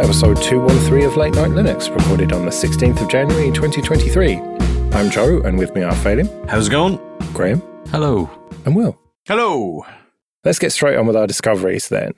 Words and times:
to 0.00 0.04
episode 0.06 0.40
213 0.42 1.04
of 1.04 1.16
Late 1.16 1.34
Night 1.34 1.50
Linux, 1.50 1.94
recorded 1.94 2.32
on 2.32 2.44
the 2.44 2.50
16th 2.50 3.02
of 3.02 3.08
January 3.08 3.50
2023. 3.52 4.36
I'm 4.92 5.10
Joe, 5.10 5.40
and 5.42 5.58
with 5.58 5.74
me 5.74 5.82
are 5.82 5.92
Phelim, 5.92 6.48
How's 6.48 6.68
it 6.68 6.70
going? 6.70 6.98
Graham, 7.32 7.62
Hello. 7.88 8.30
and 8.64 8.74
Will. 8.74 8.98
Hello. 9.26 9.84
Let's 10.44 10.58
get 10.58 10.72
straight 10.72 10.96
on 10.96 11.06
with 11.06 11.16
our 11.16 11.26
discoveries 11.26 11.88
then. 11.88 12.12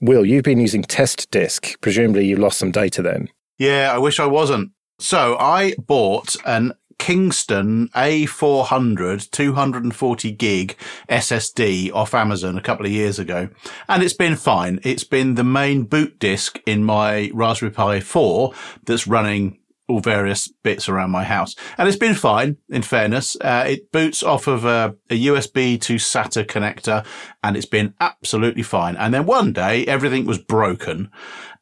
Will, 0.00 0.26
you've 0.26 0.42
been 0.44 0.60
using 0.60 0.82
TestDisk. 0.82 1.80
Presumably 1.80 2.26
you 2.26 2.36
lost 2.36 2.58
some 2.58 2.72
data 2.72 3.00
then. 3.02 3.28
Yeah, 3.58 3.92
I 3.94 3.98
wish 3.98 4.18
I 4.18 4.26
wasn't. 4.26 4.72
So 4.98 5.36
I 5.38 5.74
bought 5.78 6.36
an 6.44 6.72
Kingston 7.00 7.88
A400 7.94 9.30
240 9.30 10.32
gig 10.32 10.76
SSD 11.08 11.90
off 11.94 12.14
Amazon 12.14 12.58
a 12.58 12.60
couple 12.60 12.84
of 12.84 12.92
years 12.92 13.18
ago, 13.18 13.48
and 13.88 14.02
it's 14.02 14.12
been 14.12 14.36
fine. 14.36 14.78
It's 14.84 15.02
been 15.02 15.34
the 15.34 15.42
main 15.42 15.84
boot 15.84 16.18
disk 16.18 16.60
in 16.66 16.84
my 16.84 17.30
Raspberry 17.32 17.72
Pi 17.72 18.00
4 18.00 18.52
that's 18.84 19.06
running 19.06 19.58
all 19.88 20.00
various 20.00 20.48
bits 20.62 20.88
around 20.90 21.10
my 21.10 21.24
house. 21.24 21.56
And 21.78 21.88
it's 21.88 21.96
been 21.98 22.14
fine, 22.14 22.58
in 22.68 22.82
fairness. 22.82 23.34
Uh, 23.40 23.64
it 23.66 23.90
boots 23.90 24.22
off 24.22 24.46
of 24.46 24.64
a, 24.64 24.94
a, 25.08 25.24
USB 25.26 25.80
to 25.80 25.96
SATA 25.96 26.44
connector 26.44 27.04
and 27.42 27.56
it's 27.56 27.66
been 27.66 27.94
absolutely 27.98 28.62
fine. 28.62 28.94
And 28.94 29.12
then 29.12 29.26
one 29.26 29.52
day 29.52 29.84
everything 29.86 30.26
was 30.26 30.38
broken 30.38 31.10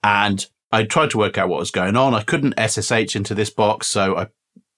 and 0.03 0.45
I 0.71 0.83
tried 0.83 1.11
to 1.11 1.19
work 1.19 1.39
out 1.39 1.49
what 1.49 1.61
was 1.61 1.71
going 1.71 1.97
on. 1.97 2.13
I 2.13 2.23
couldn't 2.23 2.59
SSH 2.59 3.17
into 3.17 3.35
this 3.35 3.49
box. 3.49 3.87
So 3.87 4.17
I 4.17 4.27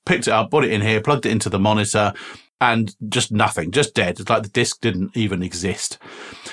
picked 0.07 0.29
it 0.29 0.33
up, 0.33 0.51
put 0.51 0.65
it 0.65 0.73
in 0.73 0.81
here, 0.81 1.01
plugged 1.01 1.27
it 1.27 1.33
into 1.33 1.49
the 1.49 1.59
monitor 1.59 2.13
and 2.61 2.95
just 3.09 3.33
nothing, 3.33 3.71
just 3.71 3.95
dead. 3.95 4.21
It's 4.21 4.29
like 4.29 4.43
the 4.43 4.49
disk 4.49 4.81
didn't 4.81 5.17
even 5.17 5.43
exist. 5.43 5.99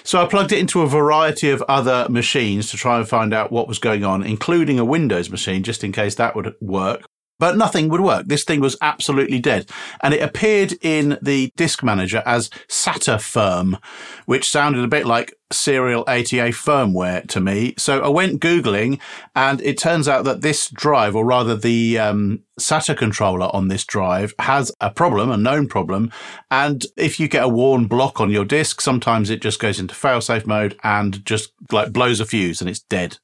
So 0.04 0.22
I 0.22 0.26
plugged 0.26 0.54
it 0.54 0.60
into 0.60 0.82
a 0.82 0.88
variety 0.88 1.50
of 1.50 1.62
other 1.64 2.08
machines 2.10 2.72
to 2.72 2.78
try 2.78 2.98
and 2.98 3.08
find 3.08 3.34
out 3.34 3.52
what 3.52 3.68
was 3.68 3.80
going 3.80 4.06
on, 4.06 4.24
including 4.24 4.80
a 4.80 4.86
Windows 4.86 5.30
machine, 5.30 5.64
just 5.64 5.84
in 5.84 5.92
case 5.92 6.16
that 6.16 6.36
would 6.36 6.56
work. 6.62 7.07
But 7.40 7.58
nothing 7.58 7.90
would 7.90 8.02
work. 8.02 8.28
This 8.28 8.44
thing 8.44 8.60
was 8.60 8.78
absolutely 8.82 9.40
dead. 9.40 9.70
And 10.02 10.14
it 10.14 10.22
appeared 10.22 10.74
in 10.82 11.18
the 11.22 11.52
disk 11.56 11.84
manager 11.84 12.24
as 12.26 12.50
SATA 12.68 13.22
firm, 13.22 13.78
which 14.26 14.50
sounded 14.50 14.84
a 14.84 14.88
bit 14.88 15.06
like 15.06 15.34
serial 15.52 16.04
ATA 16.08 16.52
firmware 16.52 17.28
to 17.30 17.40
me. 17.40 17.74
So 17.78 18.02
I 18.02 18.10
went 18.10 18.42
Googling 18.42 19.00
and 19.36 19.62
it 19.62 19.78
turns 19.78 20.08
out 20.08 20.26
that 20.26 20.42
this 20.42 20.70
drive, 20.70 21.16
or 21.16 21.26
rather 21.26 21.56
the 21.56 22.00
um, 22.00 22.44
SATA 22.60 22.98
controller 22.98 23.50
on 23.54 23.68
this 23.68 23.86
drive 23.86 24.34
has 24.40 24.72
a 24.82 24.90
problem, 24.90 25.32
a 25.32 25.38
known 25.38 25.68
problem. 25.68 26.12
And 26.52 26.86
if 26.98 27.20
you 27.20 27.28
get 27.28 27.44
a 27.44 27.50
worn 27.50 27.86
block 27.88 28.20
on 28.20 28.32
your 28.32 28.46
disk, 28.46 28.82
sometimes 28.82 29.30
it 29.30 29.42
just 29.42 29.60
goes 29.60 29.80
into 29.80 29.96
failsafe 29.96 30.46
mode 30.46 30.78
and 30.84 31.24
just 31.26 31.54
like 31.72 31.94
blows 31.94 32.20
a 32.20 32.26
fuse 32.26 32.62
and 32.62 32.70
it's 32.70 32.80
dead. 32.80 33.18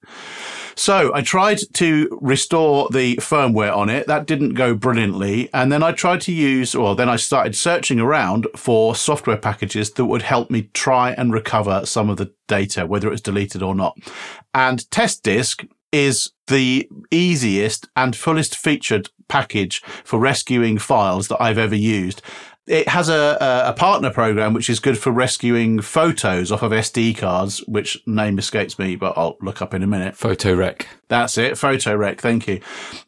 So 0.75 1.13
I 1.13 1.21
tried 1.21 1.59
to 1.73 2.17
restore 2.21 2.89
the 2.91 3.15
firmware 3.17 3.75
on 3.75 3.89
it. 3.89 4.07
That 4.07 4.25
didn't 4.25 4.53
go 4.53 4.73
brilliantly. 4.73 5.49
And 5.53 5.71
then 5.71 5.83
I 5.83 5.91
tried 5.91 6.21
to 6.21 6.31
use, 6.31 6.75
well, 6.75 6.95
then 6.95 7.09
I 7.09 7.15
started 7.15 7.55
searching 7.55 7.99
around 7.99 8.47
for 8.55 8.95
software 8.95 9.37
packages 9.37 9.91
that 9.91 10.05
would 10.05 10.23
help 10.23 10.49
me 10.49 10.69
try 10.73 11.11
and 11.11 11.33
recover 11.33 11.85
some 11.85 12.09
of 12.09 12.17
the 12.17 12.33
data, 12.47 12.85
whether 12.85 13.07
it 13.07 13.11
was 13.11 13.21
deleted 13.21 13.61
or 13.61 13.75
not. 13.75 13.97
And 14.53 14.79
TestDisk 14.89 15.67
is 15.91 16.31
the 16.47 16.89
easiest 17.11 17.87
and 17.95 18.15
fullest 18.15 18.57
featured 18.57 19.09
package 19.27 19.81
for 20.03 20.19
rescuing 20.19 20.77
files 20.77 21.27
that 21.27 21.41
I've 21.41 21.57
ever 21.57 21.75
used. 21.75 22.21
It 22.65 22.87
has 22.87 23.09
a, 23.09 23.37
a 23.67 23.73
partner 23.73 24.09
program 24.09 24.53
which 24.53 24.69
is 24.69 24.79
good 24.79 24.97
for 24.97 25.11
rescuing 25.11 25.81
photos 25.81 26.49
off 26.49 26.61
of 26.61 26.71
SD 26.71 27.17
cards, 27.17 27.59
which 27.67 28.01
name 28.07 28.39
escapes 28.39 28.79
me, 28.79 28.95
but 28.95 29.17
I'll 29.17 29.35
look 29.41 29.61
up 29.61 29.73
in 29.73 29.83
a 29.83 29.87
minute. 29.87 30.15
PhotoRec. 30.15 30.85
That's 31.09 31.37
it. 31.37 31.53
PhotoRec. 31.53 32.19
Thank 32.19 32.47
you. 32.47 32.61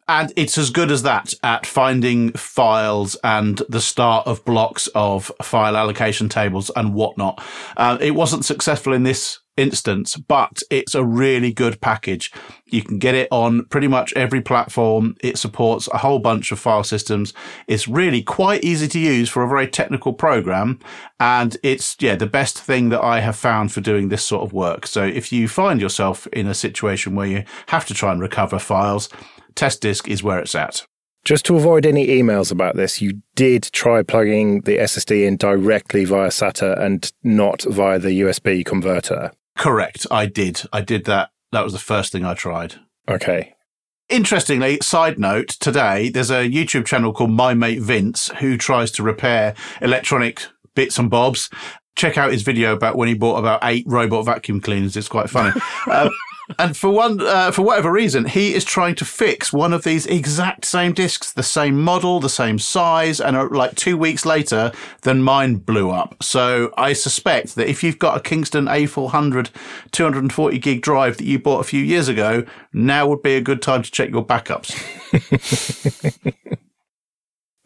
And 0.08 0.30
it's 0.36 0.58
as 0.58 0.68
good 0.68 0.90
as 0.90 1.02
that 1.04 1.32
at 1.42 1.64
finding 1.64 2.32
files 2.32 3.16
and 3.24 3.62
the 3.70 3.80
start 3.80 4.26
of 4.26 4.44
blocks 4.44 4.88
of 4.88 5.32
file 5.40 5.76
allocation 5.76 6.28
tables 6.28 6.70
and 6.76 6.92
whatnot. 6.92 7.42
Uh, 7.78 7.96
it 7.98 8.14
wasn't 8.14 8.44
successful 8.44 8.92
in 8.92 9.04
this 9.04 9.38
instance, 9.56 10.16
but 10.16 10.62
it's 10.70 10.94
a 10.94 11.04
really 11.04 11.52
good 11.52 11.80
package. 11.80 12.32
You 12.66 12.82
can 12.82 12.98
get 12.98 13.14
it 13.14 13.28
on 13.30 13.64
pretty 13.66 13.88
much 13.88 14.12
every 14.14 14.40
platform. 14.40 15.16
It 15.22 15.38
supports 15.38 15.88
a 15.92 15.98
whole 15.98 16.18
bunch 16.18 16.52
of 16.52 16.58
file 16.58 16.84
systems. 16.84 17.32
It's 17.66 17.88
really 17.88 18.22
quite 18.22 18.64
easy 18.64 18.88
to 18.88 18.98
use 18.98 19.28
for 19.28 19.42
a 19.42 19.48
very 19.48 19.68
technical 19.68 20.12
program. 20.12 20.78
And 21.18 21.56
it's, 21.62 21.96
yeah, 22.00 22.16
the 22.16 22.26
best 22.26 22.60
thing 22.60 22.90
that 22.90 23.02
I 23.02 23.20
have 23.20 23.36
found 23.36 23.72
for 23.72 23.80
doing 23.80 24.08
this 24.08 24.24
sort 24.24 24.42
of 24.42 24.52
work. 24.52 24.86
So 24.86 25.04
if 25.04 25.32
you 25.32 25.48
find 25.48 25.80
yourself 25.80 26.26
in 26.28 26.46
a 26.46 26.54
situation 26.54 27.14
where 27.14 27.26
you 27.26 27.44
have 27.68 27.86
to 27.86 27.94
try 27.94 28.12
and 28.12 28.20
recover 28.20 28.58
files, 28.58 29.08
TestDisk 29.54 30.08
is 30.08 30.22
where 30.22 30.38
it's 30.38 30.54
at. 30.54 30.86
Just 31.26 31.44
to 31.46 31.56
avoid 31.56 31.84
any 31.84 32.06
emails 32.06 32.52
about 32.52 32.76
this, 32.76 33.02
you 33.02 33.20
did 33.34 33.64
try 33.72 34.04
plugging 34.04 34.60
the 34.60 34.78
SSD 34.78 35.26
in 35.26 35.36
directly 35.36 36.04
via 36.04 36.28
SATA 36.28 36.80
and 36.80 37.10
not 37.24 37.62
via 37.62 37.98
the 37.98 38.20
USB 38.20 38.64
converter. 38.64 39.32
Correct. 39.56 40.06
I 40.10 40.26
did. 40.26 40.62
I 40.72 40.80
did 40.80 41.04
that. 41.06 41.30
That 41.52 41.64
was 41.64 41.72
the 41.72 41.78
first 41.78 42.12
thing 42.12 42.24
I 42.24 42.34
tried. 42.34 42.76
Okay. 43.08 43.54
Interestingly, 44.08 44.78
side 44.82 45.18
note, 45.18 45.48
today 45.48 46.10
there's 46.10 46.30
a 46.30 46.48
YouTube 46.48 46.86
channel 46.86 47.12
called 47.12 47.32
My 47.32 47.54
Mate 47.54 47.80
Vince 47.80 48.28
who 48.38 48.56
tries 48.56 48.90
to 48.92 49.02
repair 49.02 49.54
electronic 49.80 50.42
bits 50.74 50.98
and 50.98 51.10
bobs. 51.10 51.50
Check 51.96 52.16
out 52.16 52.30
his 52.30 52.42
video 52.42 52.74
about 52.74 52.96
when 52.96 53.08
he 53.08 53.14
bought 53.14 53.38
about 53.38 53.60
eight 53.64 53.84
robot 53.88 54.24
vacuum 54.24 54.60
cleaners. 54.60 54.96
It's 54.96 55.08
quite 55.08 55.30
funny. 55.30 55.58
um, 55.90 56.10
and 56.58 56.76
for 56.76 56.90
one, 56.90 57.20
uh, 57.20 57.50
for 57.50 57.62
whatever 57.62 57.90
reason, 57.90 58.24
he 58.24 58.54
is 58.54 58.64
trying 58.64 58.94
to 58.96 59.04
fix 59.04 59.52
one 59.52 59.72
of 59.72 59.82
these 59.82 60.06
exact 60.06 60.64
same 60.64 60.92
discs, 60.92 61.32
the 61.32 61.42
same 61.42 61.80
model, 61.82 62.20
the 62.20 62.28
same 62.28 62.58
size, 62.58 63.20
and 63.20 63.36
uh, 63.36 63.48
like 63.50 63.74
two 63.74 63.96
weeks 63.96 64.24
later, 64.24 64.70
then 65.02 65.22
mine 65.22 65.56
blew 65.56 65.90
up. 65.90 66.22
So 66.22 66.72
I 66.76 66.92
suspect 66.92 67.56
that 67.56 67.68
if 67.68 67.82
you've 67.82 67.98
got 67.98 68.16
a 68.16 68.20
Kingston 68.20 68.66
A400 68.66 69.50
240 69.90 70.58
gig 70.58 70.82
drive 70.82 71.16
that 71.16 71.24
you 71.24 71.38
bought 71.38 71.60
a 71.60 71.64
few 71.64 71.82
years 71.82 72.06
ago, 72.08 72.44
now 72.72 73.08
would 73.08 73.22
be 73.22 73.34
a 73.34 73.40
good 73.40 73.60
time 73.60 73.82
to 73.82 73.90
check 73.90 74.10
your 74.10 74.24
backups. 74.24 74.72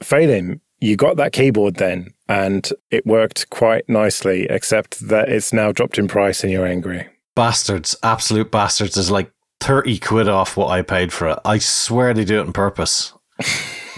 Phelim, 0.03 0.61
you 0.81 0.97
got 0.97 1.19
that 1.19 1.33
keyboard 1.33 1.75
then, 1.77 2.15
and 2.29 2.71
it 2.91 3.05
worked 3.05 3.51
quite 3.51 3.87
nicely, 3.89 4.47
except 4.49 5.07
that 5.09 5.29
it's 5.29 5.53
now 5.53 5.71
dropped 5.71 5.99
in 5.99 6.09
price 6.09 6.43
and 6.43 6.51
you're 6.51 6.67
angry 6.67 7.07
bastards, 7.41 7.97
absolute 8.03 8.51
bastards, 8.51 8.99
is 8.99 9.11
like 9.11 9.33
30 9.61 9.99
quid 10.01 10.29
off 10.29 10.59
what 10.59 10.67
I 10.67 10.83
paid 10.83 11.11
for 11.11 11.27
it. 11.27 11.39
I 11.43 11.57
swear 11.57 12.13
they 12.13 12.27
do 12.27 12.39
it 12.39 12.47
on 12.47 12.53
purpose. 12.53 13.15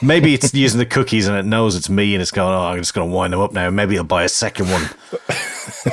Maybe 0.01 0.33
it's 0.33 0.55
using 0.55 0.79
the 0.79 0.87
cookies 0.87 1.27
and 1.27 1.37
it 1.37 1.45
knows 1.45 1.75
it's 1.75 1.91
me 1.91 2.15
and 2.15 2.23
it's 2.23 2.31
going, 2.31 2.55
oh, 2.55 2.67
I'm 2.69 2.79
just 2.79 2.95
going 2.95 3.11
to 3.11 3.13
wind 3.13 3.33
them 3.33 3.41
up 3.41 3.53
now. 3.53 3.69
Maybe 3.69 3.99
I'll 3.99 4.05
buy 4.05 4.23
a 4.23 4.29
second 4.29 4.69
one. 4.71 4.85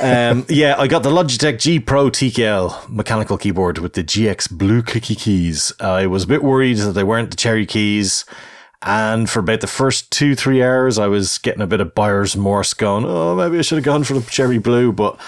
um, 0.00 0.46
yeah, 0.48 0.76
I 0.78 0.86
got 0.86 1.02
the 1.02 1.10
Logitech 1.10 1.58
G 1.58 1.80
Pro 1.80 2.08
TKL 2.08 2.88
mechanical 2.88 3.36
keyboard 3.36 3.78
with 3.78 3.94
the 3.94 4.04
GX 4.04 4.56
blue 4.56 4.80
clicky 4.80 5.18
keys. 5.18 5.72
I 5.80 6.06
was 6.06 6.22
a 6.22 6.28
bit 6.28 6.44
worried 6.44 6.76
that 6.76 6.92
they 6.92 7.02
weren't 7.02 7.32
the 7.32 7.36
cherry 7.36 7.66
keys. 7.66 8.24
And 8.82 9.28
for 9.28 9.40
about 9.40 9.60
the 9.60 9.66
first 9.66 10.12
two, 10.12 10.36
three 10.36 10.62
hours, 10.62 10.98
I 10.98 11.08
was 11.08 11.38
getting 11.38 11.62
a 11.62 11.66
bit 11.66 11.80
of 11.80 11.96
buyer's 11.96 12.36
remorse 12.36 12.74
going, 12.74 13.04
oh, 13.04 13.34
maybe 13.34 13.58
I 13.58 13.62
should 13.62 13.78
have 13.78 13.84
gone 13.84 14.04
for 14.04 14.14
the 14.14 14.30
cherry 14.30 14.58
blue. 14.58 14.92
But 14.92 15.18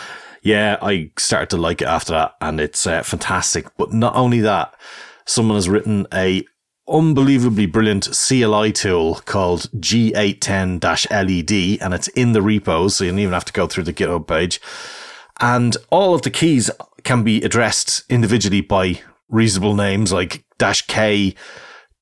yeah, 0.42 0.76
I 0.82 1.10
started 1.18 1.50
to 1.50 1.56
like 1.56 1.82
it 1.82 1.88
after 1.88 2.12
that, 2.12 2.36
and 2.40 2.60
it's 2.60 2.86
uh, 2.86 3.02
fantastic. 3.02 3.66
But 3.76 3.92
not 3.92 4.14
only 4.16 4.40
that, 4.40 4.74
someone 5.24 5.56
has 5.56 5.68
written 5.68 6.06
a 6.12 6.44
unbelievably 6.88 7.66
brilliant 7.66 8.08
CLI 8.10 8.72
tool 8.72 9.20
called 9.24 9.70
G810-LED, 9.76 11.80
and 11.80 11.94
it's 11.94 12.08
in 12.08 12.32
the 12.32 12.42
repos, 12.42 12.96
so 12.96 13.04
you 13.04 13.10
don't 13.10 13.20
even 13.20 13.32
have 13.32 13.44
to 13.44 13.52
go 13.52 13.68
through 13.68 13.84
the 13.84 13.92
GitHub 13.92 14.26
page. 14.26 14.60
And 15.40 15.76
all 15.90 16.14
of 16.14 16.22
the 16.22 16.30
keys 16.30 16.70
can 17.04 17.22
be 17.22 17.40
addressed 17.42 18.02
individually 18.10 18.62
by 18.62 19.00
reasonable 19.28 19.74
names 19.74 20.12
like 20.12 20.44
dash 20.58 20.84
K. 20.86 21.34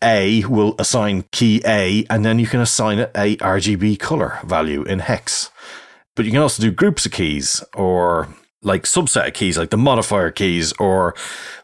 A 0.03 0.47
will 0.47 0.77
assign 0.79 1.25
key 1.31 1.61
A, 1.67 2.07
and 2.09 2.25
then 2.25 2.39
you 2.39 2.47
can 2.47 2.61
assign 2.61 3.01
it 3.01 3.11
a 3.15 3.37
RGB 3.37 4.01
color 4.01 4.39
value 4.45 4.83
in 4.85 5.01
hex. 5.01 5.51
But 6.17 6.25
you 6.25 6.33
can 6.33 6.41
also 6.41 6.63
do 6.63 6.71
groups 6.71 7.05
of 7.07 7.13
keys 7.13 7.63
or 7.75 8.29
like 8.63 8.83
subset 8.83 9.29
of 9.29 9.35
keys, 9.35 9.57
like 9.57 9.71
the 9.71 9.77
modifier 9.79 10.31
keys, 10.31 10.73
or 10.79 11.15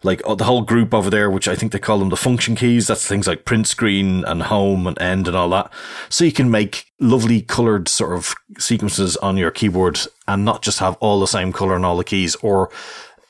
like 0.03 0.23
oh, 0.25 0.35
the 0.35 0.45
whole 0.45 0.63
group 0.63 0.95
over 0.95 1.11
there, 1.11 1.31
which 1.31 1.49
I 1.49 1.55
think 1.55 1.73
they 1.73 1.79
call 1.79 1.99
them 1.99 2.09
the 2.09 2.17
function 2.17 2.57
keys. 2.57 2.87
That's 2.87 3.07
things 3.07 3.27
like 3.27 3.45
print 3.45 3.67
screen 3.67 4.25
and 4.25 4.45
home 4.45 4.87
and 4.87 5.01
end 5.01 5.29
and 5.29 5.37
all 5.37 5.51
that. 5.51 5.71
So 6.09 6.25
you 6.25 6.33
can 6.33 6.51
make 6.51 6.87
lovely 6.99 7.43
colored 7.43 7.89
sort 7.89 8.17
of 8.17 8.35
sequences 8.59 9.17
on 9.19 9.37
your 9.37 9.51
keyboard 9.51 10.01
and 10.27 10.45
not 10.45 10.63
just 10.63 10.79
have 10.79 10.97
all 11.01 11.21
the 11.21 11.27
same 11.27 11.53
color 11.53 11.75
on 11.75 11.85
all 11.85 11.97
the 11.97 12.05
keys, 12.05 12.35
or 12.37 12.71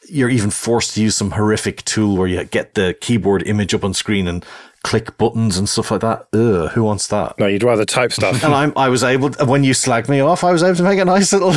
you're 0.08 0.30
even 0.30 0.50
forced 0.50 0.94
to 0.94 1.02
use 1.02 1.16
some 1.16 1.32
horrific 1.32 1.84
tool 1.84 2.16
where 2.16 2.28
you 2.28 2.44
get 2.44 2.74
the 2.74 2.96
keyboard 3.00 3.42
image 3.46 3.74
up 3.74 3.82
on 3.82 3.92
screen 3.92 4.28
and 4.28 4.44
click 4.86 5.18
buttons 5.18 5.58
and 5.58 5.68
stuff 5.68 5.90
like 5.90 6.00
that. 6.00 6.28
Ugh, 6.32 6.70
who 6.70 6.84
wants 6.84 7.08
that? 7.08 7.36
No, 7.40 7.48
you'd 7.48 7.64
rather 7.64 7.84
type 7.84 8.12
stuff. 8.12 8.44
And 8.44 8.54
I'm, 8.54 8.72
I 8.76 8.88
was 8.88 9.02
able, 9.02 9.30
to, 9.30 9.44
when 9.44 9.64
you 9.64 9.72
slagged 9.72 10.08
me 10.08 10.20
off, 10.20 10.44
I 10.44 10.52
was 10.52 10.62
able 10.62 10.76
to 10.76 10.84
make 10.84 11.00
a 11.00 11.04
nice 11.04 11.32
little 11.32 11.52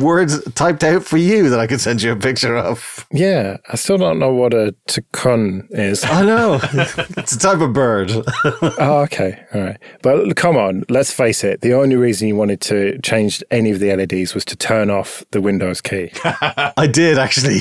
words 0.02 0.42
typed 0.54 0.82
out 0.82 1.04
for 1.04 1.18
you 1.18 1.50
that 1.50 1.60
I 1.60 1.66
could 1.66 1.82
send 1.82 2.00
you 2.00 2.12
a 2.12 2.16
picture 2.16 2.56
of. 2.56 3.06
yeah, 3.12 3.58
I 3.68 3.76
still 3.76 3.98
don't 3.98 4.18
know 4.18 4.32
what 4.32 4.54
a 4.54 4.74
tukun 4.88 5.66
is. 5.70 6.02
I 6.02 6.24
know. 6.24 6.58
it's 6.72 7.34
a 7.34 7.38
type 7.38 7.60
of 7.60 7.74
bird. 7.74 8.10
oh, 8.44 9.02
okay. 9.04 9.44
All 9.52 9.60
right. 9.60 9.76
But 10.00 10.34
come 10.36 10.56
on, 10.56 10.84
let's 10.88 11.12
face 11.12 11.44
it. 11.44 11.60
The 11.60 11.74
only 11.74 11.96
reason 11.96 12.26
you 12.26 12.36
wanted 12.36 12.62
to 12.62 12.98
change 13.02 13.44
any 13.50 13.70
of 13.70 13.80
the 13.80 13.94
LEDs 13.94 14.34
was 14.34 14.46
to 14.46 14.56
turn 14.56 14.88
off 14.88 15.22
the 15.32 15.42
Windows 15.42 15.82
key. 15.82 16.10
I 16.24 16.88
did 16.90 17.18
actually. 17.18 17.58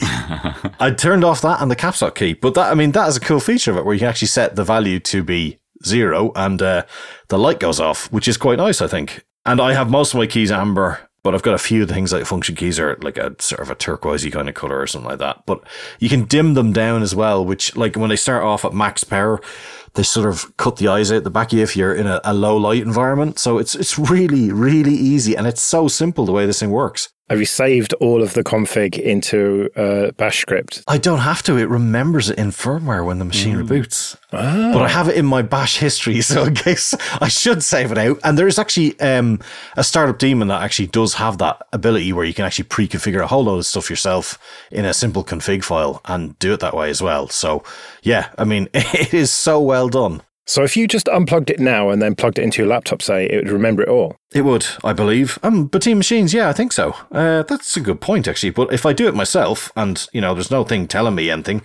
I 0.79 0.95
turned 0.97 1.25
off 1.25 1.41
that 1.41 1.61
and 1.61 1.69
the 1.69 1.75
caps 1.75 2.01
lock 2.01 2.15
key. 2.15 2.33
But 2.33 2.53
that, 2.53 2.71
I 2.71 2.75
mean, 2.75 2.93
that 2.93 3.09
is 3.09 3.17
a 3.17 3.19
cool 3.19 3.41
feature 3.41 3.71
of 3.71 3.77
it 3.77 3.83
where 3.83 3.93
you 3.93 3.99
can 3.99 4.07
actually 4.07 4.29
set 4.29 4.55
the 4.55 4.63
value 4.63 4.84
to 4.85 5.23
be 5.23 5.59
zero 5.85 6.31
and 6.35 6.61
uh, 6.61 6.85
the 7.27 7.37
light 7.37 7.59
goes 7.59 7.79
off, 7.79 8.11
which 8.11 8.27
is 8.27 8.37
quite 8.37 8.57
nice, 8.57 8.81
I 8.81 8.87
think. 8.87 9.25
And 9.45 9.61
I 9.61 9.73
have 9.73 9.89
most 9.89 10.13
of 10.13 10.19
my 10.19 10.27
keys 10.27 10.51
amber, 10.51 10.99
but 11.23 11.33
I've 11.35 11.43
got 11.43 11.53
a 11.53 11.59
few 11.59 11.85
things 11.85 12.13
like 12.13 12.25
function 12.25 12.55
keys 12.55 12.79
are 12.79 12.97
like 13.01 13.17
a 13.17 13.35
sort 13.39 13.61
of 13.61 13.69
a 13.69 13.75
turquoisey 13.75 14.31
kind 14.31 14.49
of 14.49 14.55
color 14.55 14.79
or 14.79 14.87
something 14.87 15.09
like 15.09 15.19
that. 15.19 15.45
But 15.45 15.61
you 15.99 16.09
can 16.09 16.25
dim 16.25 16.53
them 16.53 16.73
down 16.73 17.01
as 17.01 17.15
well, 17.15 17.45
which 17.45 17.75
like 17.75 17.95
when 17.95 18.09
they 18.09 18.15
start 18.15 18.43
off 18.43 18.65
at 18.65 18.73
max 18.73 19.03
power, 19.03 19.41
they 19.93 20.03
sort 20.03 20.27
of 20.27 20.55
cut 20.57 20.77
the 20.77 20.87
eyes 20.87 21.11
out 21.11 21.23
the 21.23 21.29
back 21.29 21.47
of 21.51 21.57
you 21.57 21.63
if 21.63 21.75
you're 21.75 21.93
in 21.95 22.07
a, 22.07 22.21
a 22.23 22.33
low 22.33 22.57
light 22.57 22.81
environment. 22.81 23.39
So 23.39 23.57
it's 23.57 23.75
it's 23.75 23.97
really 23.97 24.51
really 24.51 24.93
easy 24.93 25.35
and 25.35 25.47
it's 25.47 25.61
so 25.61 25.87
simple 25.87 26.25
the 26.25 26.31
way 26.31 26.45
this 26.45 26.59
thing 26.59 26.71
works. 26.71 27.09
Have 27.27 27.39
you 27.39 27.45
saved 27.47 27.93
all 27.95 28.21
of 28.21 28.35
the 28.35 28.43
config 28.43 28.99
into 28.99 29.67
a 29.75 30.11
bash 30.11 30.41
script? 30.41 30.83
I 30.87 30.99
don't 30.99 31.19
have 31.19 31.41
to. 31.43 31.57
It 31.57 31.67
remembers 31.69 32.29
it 32.29 32.37
in 32.37 32.49
firmware 32.49 33.03
when 33.03 33.17
the 33.17 33.25
machine 33.25 33.55
hmm. 33.55 33.61
reboots. 33.63 34.15
Ah. 34.31 34.69
But 34.71 34.83
I 34.83 34.89
have 34.89 35.09
it 35.09 35.15
in 35.15 35.25
my 35.25 35.41
bash 35.41 35.79
history, 35.79 36.21
so 36.21 36.43
in 36.43 36.53
case 36.53 36.93
I 37.19 37.27
should 37.27 37.63
save 37.63 37.91
it 37.91 37.97
out. 37.97 38.19
And 38.23 38.37
there 38.37 38.47
is 38.47 38.59
actually 38.59 38.99
um, 38.99 39.39
a 39.75 39.83
startup 39.83 40.19
daemon 40.19 40.49
that 40.49 40.61
actually 40.61 40.85
does 40.87 41.15
have 41.15 41.39
that 41.39 41.65
ability 41.73 42.13
where 42.13 42.25
you 42.25 42.33
can 42.33 42.45
actually 42.45 42.65
pre-configure 42.65 43.23
a 43.23 43.27
whole 43.27 43.45
load 43.45 43.57
of 43.57 43.65
stuff 43.65 43.89
yourself 43.89 44.37
in 44.69 44.85
a 44.85 44.93
simple 44.93 45.23
config 45.23 45.63
file 45.63 46.01
and 46.05 46.37
do 46.37 46.53
it 46.53 46.59
that 46.59 46.75
way 46.75 46.91
as 46.91 47.01
well. 47.01 47.27
So 47.29 47.63
yeah, 48.03 48.29
I 48.37 48.43
mean, 48.43 48.69
it 48.73 49.15
is 49.15 49.31
so 49.31 49.59
well 49.59 49.89
done. 49.89 50.21
So 50.45 50.63
if 50.63 50.77
you 50.77 50.87
just 50.87 51.07
unplugged 51.07 51.49
it 51.49 51.59
now 51.59 51.89
and 51.89 52.01
then 52.01 52.15
plugged 52.15 52.37
it 52.37 52.43
into 52.43 52.61
your 52.61 52.69
laptop, 52.69 53.01
say, 53.01 53.25
it 53.25 53.35
would 53.37 53.51
remember 53.51 53.81
it 53.81 53.89
all. 53.89 54.15
It 54.33 54.43
would, 54.43 54.65
I 54.83 54.93
believe. 54.93 55.39
Um, 55.41 55.67
Beteem 55.69 55.97
machines, 55.97 56.33
yeah, 56.33 56.49
I 56.49 56.53
think 56.53 56.71
so. 56.71 56.95
Uh, 57.11 57.43
that's 57.43 57.75
a 57.75 57.81
good 57.81 57.99
point, 57.99 58.27
actually. 58.27 58.51
But 58.51 58.71
if 58.71 58.85
I 58.85 58.93
do 58.93 59.07
it 59.07 59.15
myself, 59.15 59.71
and 59.75 60.07
you 60.13 60.21
know, 60.21 60.35
there's 60.35 60.51
no 60.51 60.63
thing 60.63 60.87
telling 60.87 61.15
me 61.15 61.31
anything, 61.31 61.63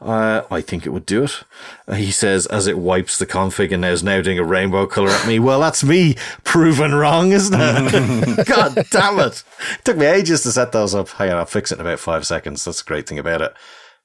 uh, 0.00 0.42
I 0.50 0.62
think 0.62 0.86
it 0.86 0.90
would 0.90 1.06
do 1.06 1.24
it. 1.24 1.44
Uh, 1.86 1.94
he 1.94 2.10
says 2.10 2.46
as 2.46 2.66
it 2.66 2.78
wipes 2.78 3.18
the 3.18 3.26
config 3.26 3.72
and 3.72 3.84
is 3.84 4.02
now 4.02 4.20
doing 4.22 4.38
a 4.38 4.44
rainbow 4.44 4.86
color 4.86 5.10
at 5.10 5.26
me. 5.26 5.38
Well, 5.38 5.60
that's 5.60 5.84
me 5.84 6.16
proven 6.42 6.94
wrong, 6.94 7.32
isn't 7.32 7.54
it? 7.54 8.46
God 8.46 8.86
damn 8.90 9.18
it! 9.20 9.44
It 9.74 9.84
took 9.84 9.96
me 9.98 10.06
ages 10.06 10.42
to 10.42 10.52
set 10.52 10.72
those 10.72 10.94
up. 10.94 11.08
Hang 11.10 11.30
on, 11.30 11.36
I'll 11.36 11.44
fix 11.44 11.70
it 11.70 11.76
in 11.76 11.82
about 11.82 12.00
five 12.00 12.26
seconds. 12.26 12.64
That's 12.64 12.82
the 12.82 12.88
great 12.88 13.06
thing 13.06 13.18
about 13.18 13.42
it. 13.42 13.54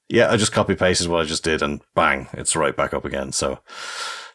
Yeah, 0.09 0.31
I 0.31 0.37
just 0.37 0.51
copy 0.51 0.75
pasted 0.75 1.07
what 1.07 1.21
I 1.21 1.25
just 1.25 1.43
did, 1.43 1.61
and 1.61 1.81
bang, 1.95 2.27
it's 2.33 2.55
right 2.55 2.75
back 2.75 2.93
up 2.93 3.05
again. 3.05 3.31
So. 3.31 3.59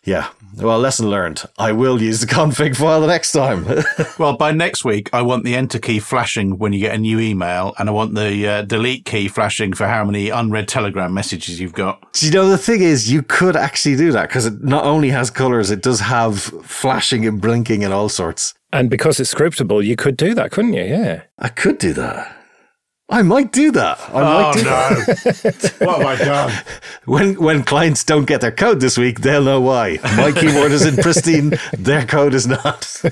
Yeah. 0.04 0.30
Well, 0.56 0.80
lesson 0.80 1.08
learned. 1.08 1.44
I 1.58 1.70
will 1.70 2.02
use 2.02 2.20
the 2.20 2.26
config 2.34 2.74
file 2.76 3.00
the 3.00 3.06
next 3.06 3.32
time. 3.32 3.66
Well, 4.18 4.36
by 4.36 4.52
next 4.52 4.84
week, 4.84 5.08
I 5.12 5.22
want 5.22 5.44
the 5.44 5.54
enter 5.54 5.78
key 5.78 5.98
flashing 5.98 6.58
when 6.58 6.72
you 6.72 6.80
get 6.80 6.94
a 6.94 6.98
new 6.98 7.18
email, 7.18 7.72
and 7.78 7.88
I 7.88 7.92
want 7.92 8.14
the 8.14 8.46
uh, 8.46 8.62
delete 8.62 9.04
key 9.04 9.28
flashing 9.28 9.72
for 9.72 9.86
how 9.86 10.04
many 10.04 10.28
unread 10.28 10.68
Telegram 10.68 11.14
messages 11.14 11.60
you've 11.60 11.72
got. 11.72 12.12
Do 12.12 12.26
you 12.26 12.32
know 12.32 12.48
the 12.48 12.58
thing 12.58 12.82
is, 12.82 13.10
you 13.10 13.22
could 13.22 13.56
actually 13.56 13.96
do 13.96 14.12
that 14.12 14.28
because 14.28 14.46
it 14.46 14.62
not 14.62 14.84
only 14.84 15.10
has 15.10 15.30
colors, 15.30 15.70
it 15.70 15.82
does 15.82 16.00
have 16.00 16.40
flashing 16.40 17.26
and 17.26 17.40
blinking 17.40 17.84
and 17.84 17.92
all 17.92 18.08
sorts. 18.08 18.54
And 18.72 18.90
because 18.90 19.18
it's 19.18 19.32
scriptable, 19.32 19.84
you 19.84 19.96
could 19.96 20.16
do 20.16 20.34
that, 20.34 20.50
couldn't 20.50 20.74
you? 20.74 20.84
Yeah. 20.84 21.22
I 21.38 21.48
could 21.48 21.78
do 21.78 21.92
that. 21.94 22.41
I 23.08 23.22
might 23.22 23.52
do 23.52 23.72
that. 23.72 24.00
I 24.08 24.20
oh, 24.20 24.42
might 24.42 24.54
do 24.54 24.64
that. 24.64 25.80
no! 25.80 25.86
what 25.86 25.98
have 25.98 26.20
I 26.20 26.24
done? 26.24 26.64
When 27.04 27.34
when 27.34 27.64
clients 27.64 28.04
don't 28.04 28.26
get 28.26 28.40
their 28.40 28.52
code 28.52 28.80
this 28.80 28.96
week, 28.96 29.20
they'll 29.20 29.42
know 29.42 29.60
why. 29.60 29.98
My 30.16 30.30
keyboard 30.36 30.70
is 30.70 30.86
in 30.86 30.96
pristine, 30.96 31.54
their 31.76 32.06
code 32.06 32.32
is 32.32 32.46
not. 32.46 33.02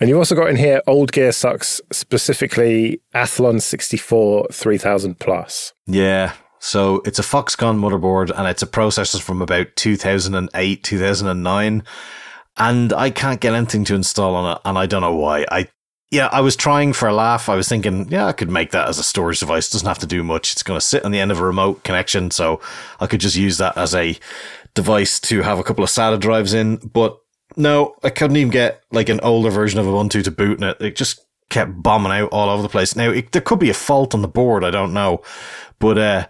And 0.00 0.08
you've 0.08 0.18
also 0.18 0.36
got 0.36 0.48
in 0.48 0.56
here 0.56 0.80
old 0.86 1.12
gear 1.12 1.32
sucks, 1.32 1.80
specifically 1.90 3.00
Athlon 3.14 3.60
64 3.60 4.48
3000 4.52 5.18
plus. 5.18 5.72
Yeah. 5.86 6.34
So 6.60 7.02
it's 7.04 7.18
a 7.18 7.22
Foxconn 7.22 7.78
motherboard 7.78 8.30
and 8.36 8.46
it's 8.46 8.62
a 8.62 8.66
processor 8.66 9.20
from 9.20 9.42
about 9.42 9.68
2008, 9.76 10.84
2009. 10.84 11.82
And 12.56 12.92
I 12.92 13.10
can't 13.10 13.40
get 13.40 13.54
anything 13.54 13.84
to 13.84 13.94
install 13.94 14.34
on 14.34 14.56
it. 14.56 14.62
And 14.64 14.76
I 14.76 14.86
don't 14.86 15.02
know 15.02 15.14
why. 15.14 15.46
I, 15.50 15.68
yeah, 16.10 16.28
I 16.32 16.40
was 16.40 16.56
trying 16.56 16.94
for 16.94 17.08
a 17.08 17.14
laugh. 17.14 17.48
I 17.48 17.54
was 17.54 17.68
thinking, 17.68 18.08
yeah, 18.08 18.26
I 18.26 18.32
could 18.32 18.50
make 18.50 18.70
that 18.70 18.88
as 18.88 18.98
a 18.98 19.02
storage 19.02 19.40
device. 19.40 19.68
doesn't 19.68 19.86
have 19.86 19.98
to 19.98 20.06
do 20.06 20.22
much. 20.22 20.52
It's 20.52 20.62
going 20.62 20.80
to 20.80 20.84
sit 20.84 21.04
on 21.04 21.10
the 21.10 21.20
end 21.20 21.30
of 21.30 21.40
a 21.40 21.44
remote 21.44 21.84
connection. 21.84 22.30
So 22.30 22.60
I 22.98 23.06
could 23.06 23.20
just 23.20 23.36
use 23.36 23.58
that 23.58 23.76
as 23.76 23.94
a 23.94 24.18
device 24.74 25.20
to 25.20 25.42
have 25.42 25.58
a 25.58 25.62
couple 25.62 25.84
of 25.84 25.90
SATA 25.90 26.18
drives 26.18 26.54
in. 26.54 26.76
But 26.76 27.18
no, 27.56 27.94
I 28.02 28.10
couldn't 28.10 28.38
even 28.38 28.50
get 28.50 28.82
like 28.90 29.10
an 29.10 29.20
older 29.20 29.50
version 29.50 29.78
of 29.78 29.86
Ubuntu 29.86 30.24
to 30.24 30.30
boot 30.30 30.58
in 30.58 30.64
it. 30.64 30.80
It 30.80 30.96
just 30.96 31.20
kept 31.50 31.82
bombing 31.82 32.12
out 32.12 32.30
all 32.32 32.48
over 32.48 32.62
the 32.62 32.68
place. 32.70 32.96
Now, 32.96 33.10
it, 33.10 33.32
there 33.32 33.42
could 33.42 33.58
be 33.58 33.70
a 33.70 33.74
fault 33.74 34.14
on 34.14 34.22
the 34.22 34.28
board. 34.28 34.64
I 34.64 34.70
don't 34.70 34.94
know. 34.94 35.22
But, 35.78 35.98
uh, 35.98 36.26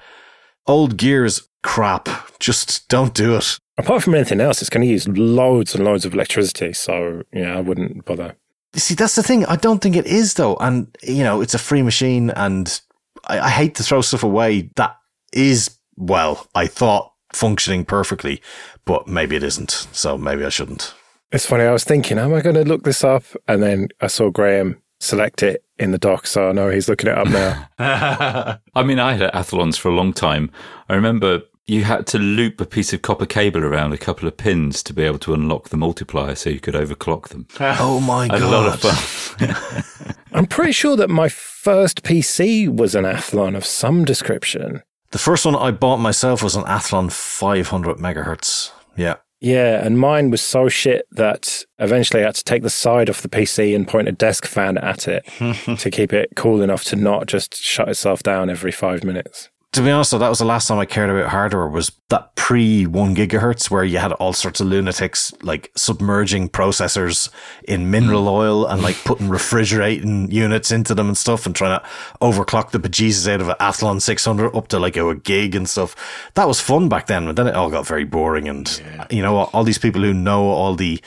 old 0.66 0.96
gears 0.96 1.48
crap. 1.62 2.08
Just 2.40 2.88
don't 2.88 3.14
do 3.14 3.36
it. 3.36 3.58
Apart 3.76 4.02
from 4.02 4.16
anything 4.16 4.40
else, 4.40 4.60
it's 4.60 4.70
going 4.70 4.84
to 4.84 4.90
use 4.90 5.06
loads 5.06 5.74
and 5.74 5.84
loads 5.84 6.04
of 6.04 6.14
electricity. 6.14 6.72
So, 6.72 7.22
yeah, 7.32 7.56
I 7.56 7.60
wouldn't 7.60 8.04
bother. 8.04 8.36
See, 8.74 8.94
that's 8.94 9.14
the 9.16 9.22
thing. 9.22 9.46
I 9.46 9.56
don't 9.56 9.80
think 9.80 9.96
it 9.96 10.06
is 10.06 10.34
though. 10.34 10.56
And, 10.56 10.94
you 11.02 11.24
know, 11.24 11.40
it's 11.40 11.54
a 11.54 11.58
free 11.58 11.82
machine 11.82 12.30
and 12.30 12.80
I, 13.26 13.40
I 13.40 13.48
hate 13.48 13.74
to 13.76 13.82
throw 13.82 14.00
stuff 14.00 14.22
away 14.22 14.70
that 14.76 14.96
is, 15.32 15.78
well, 15.96 16.46
I 16.54 16.66
thought 16.66 17.12
functioning 17.32 17.84
perfectly, 17.84 18.42
but 18.84 19.06
maybe 19.06 19.36
it 19.36 19.42
isn't. 19.42 19.88
So 19.92 20.18
maybe 20.18 20.44
I 20.44 20.48
shouldn't. 20.48 20.94
It's 21.30 21.46
funny. 21.46 21.64
I 21.64 21.72
was 21.72 21.84
thinking, 21.84 22.18
am 22.18 22.34
I 22.34 22.40
going 22.40 22.54
to 22.54 22.64
look 22.64 22.84
this 22.84 23.04
up? 23.04 23.24
And 23.46 23.62
then 23.62 23.88
I 24.00 24.06
saw 24.06 24.30
Graham 24.30 24.80
select 25.00 25.42
it 25.42 25.64
in 25.78 25.92
the 25.92 25.98
doc. 25.98 26.26
So 26.26 26.48
I 26.48 26.52
know 26.52 26.70
he's 26.70 26.88
looking 26.88 27.10
it 27.10 27.18
up 27.18 27.28
now. 27.28 28.58
I 28.74 28.82
mean, 28.82 28.98
I 28.98 29.12
had 29.12 29.34
Athlons 29.34 29.76
for 29.76 29.88
a 29.88 29.94
long 29.94 30.12
time. 30.12 30.50
I 30.88 30.94
remember 30.94 31.42
you 31.68 31.84
had 31.84 32.06
to 32.08 32.18
loop 32.18 32.60
a 32.62 32.64
piece 32.64 32.94
of 32.94 33.02
copper 33.02 33.26
cable 33.26 33.62
around 33.62 33.92
a 33.92 33.98
couple 33.98 34.26
of 34.26 34.38
pins 34.38 34.82
to 34.82 34.94
be 34.94 35.02
able 35.02 35.18
to 35.18 35.34
unlock 35.34 35.68
the 35.68 35.76
multiplier 35.76 36.34
so 36.34 36.48
you 36.48 36.58
could 36.58 36.74
overclock 36.74 37.28
them. 37.28 37.46
Oh 37.60 38.00
my 38.00 38.26
I 38.30 38.38
had 38.38 38.42
a 38.42 38.48
lot 38.48 38.66
of 38.66 38.80
fun. 38.80 40.14
I'm 40.32 40.46
pretty 40.46 40.72
sure 40.72 40.96
that 40.96 41.10
my 41.10 41.28
first 41.28 42.02
PC 42.02 42.74
was 42.74 42.94
an 42.94 43.04
Athlon 43.04 43.54
of 43.54 43.66
some 43.66 44.06
description. 44.06 44.82
The 45.10 45.18
first 45.18 45.44
one 45.44 45.54
I 45.54 45.70
bought 45.70 45.98
myself 45.98 46.42
was 46.42 46.56
an 46.56 46.64
Athlon 46.64 47.12
500 47.12 47.98
megahertz. 47.98 48.72
Yeah. 48.96 49.16
Yeah, 49.40 49.84
and 49.84 49.98
mine 49.98 50.30
was 50.30 50.40
so 50.40 50.68
shit 50.68 51.06
that 51.12 51.64
eventually 51.78 52.22
I 52.22 52.26
had 52.26 52.34
to 52.36 52.44
take 52.44 52.62
the 52.62 52.70
side 52.70 53.08
off 53.10 53.22
the 53.22 53.28
PC 53.28 53.76
and 53.76 53.86
point 53.86 54.08
a 54.08 54.12
desk 54.12 54.46
fan 54.46 54.78
at 54.78 55.06
it 55.06 55.24
to 55.78 55.90
keep 55.90 56.12
it 56.14 56.30
cool 56.34 56.62
enough 56.62 56.82
to 56.84 56.96
not 56.96 57.26
just 57.26 57.54
shut 57.56 57.88
itself 57.88 58.22
down 58.22 58.48
every 58.50 58.72
five 58.72 59.04
minutes. 59.04 59.50
To 59.72 59.82
be 59.82 59.90
honest, 59.90 60.12
though, 60.12 60.18
that 60.18 60.30
was 60.30 60.38
the 60.38 60.46
last 60.46 60.66
time 60.66 60.78
I 60.78 60.86
cared 60.86 61.10
about 61.10 61.28
hardware 61.28 61.68
was 61.68 61.92
that 62.08 62.34
pre 62.36 62.86
one 62.86 63.14
gigahertz 63.14 63.70
where 63.70 63.84
you 63.84 63.98
had 63.98 64.12
all 64.12 64.32
sorts 64.32 64.60
of 64.60 64.66
lunatics 64.66 65.34
like 65.42 65.70
submerging 65.76 66.48
processors 66.48 67.28
in 67.64 67.90
mineral 67.90 68.22
hmm. 68.22 68.28
oil 68.28 68.66
and 68.66 68.80
like 68.80 68.96
putting 69.04 69.28
refrigerating 69.28 70.30
units 70.30 70.72
into 70.72 70.94
them 70.94 71.08
and 71.08 71.18
stuff 71.18 71.44
and 71.44 71.54
trying 71.54 71.78
to 71.78 71.86
overclock 72.22 72.70
the 72.70 72.80
bejesus 72.80 73.30
out 73.30 73.42
of 73.42 73.50
an 73.50 73.56
Athlon 73.60 74.00
600 74.00 74.56
up 74.56 74.68
to 74.68 74.78
like 74.78 74.96
a, 74.96 75.14
gig 75.14 75.54
and 75.54 75.68
stuff. 75.68 75.94
That 76.34 76.48
was 76.48 76.60
fun 76.60 76.88
back 76.88 77.06
then, 77.06 77.26
but 77.26 77.36
then 77.36 77.46
it 77.46 77.54
all 77.54 77.70
got 77.70 77.86
very 77.86 78.04
boring 78.04 78.48
and 78.48 78.82
you 79.10 79.20
know, 79.20 79.36
all 79.36 79.64
these 79.64 79.78
people 79.78 80.00
who 80.00 80.14
know 80.14 80.44
all 80.44 80.76
the 80.76 80.98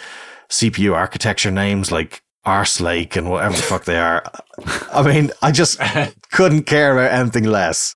CPU 0.50 0.94
architecture 0.94 1.50
names 1.50 1.92
like 1.92 2.22
Arslake 2.46 3.16
and 3.16 3.30
whatever 3.30 3.56
the 3.56 3.62
fuck 3.64 3.86
they 3.86 3.98
are. 3.98 4.24
I 4.94 5.02
mean, 5.02 5.32
I 5.42 5.52
just 5.52 5.80
couldn't 6.32 6.64
care 6.64 6.94
about 6.94 7.12
anything 7.12 7.46
less. 7.46 7.96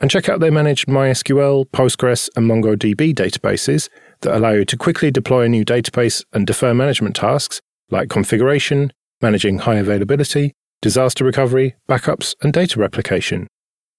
And 0.00 0.10
check 0.10 0.28
out 0.28 0.40
their 0.40 0.52
managed 0.52 0.86
MySQL, 0.86 1.66
Postgres, 1.70 2.28
and 2.36 2.48
MongoDB 2.48 3.14
databases, 3.14 3.88
that 4.20 4.36
allow 4.36 4.50
you 4.50 4.64
to 4.64 4.76
quickly 4.76 5.10
deploy 5.10 5.44
a 5.44 5.48
new 5.48 5.64
database 5.64 6.24
and 6.32 6.46
defer 6.46 6.74
management 6.74 7.16
tasks 7.16 7.60
like 7.90 8.08
configuration, 8.08 8.92
managing 9.20 9.58
high 9.60 9.76
availability, 9.76 10.52
disaster 10.82 11.24
recovery, 11.24 11.74
backups, 11.88 12.34
and 12.42 12.52
data 12.52 12.78
replication. 12.78 13.46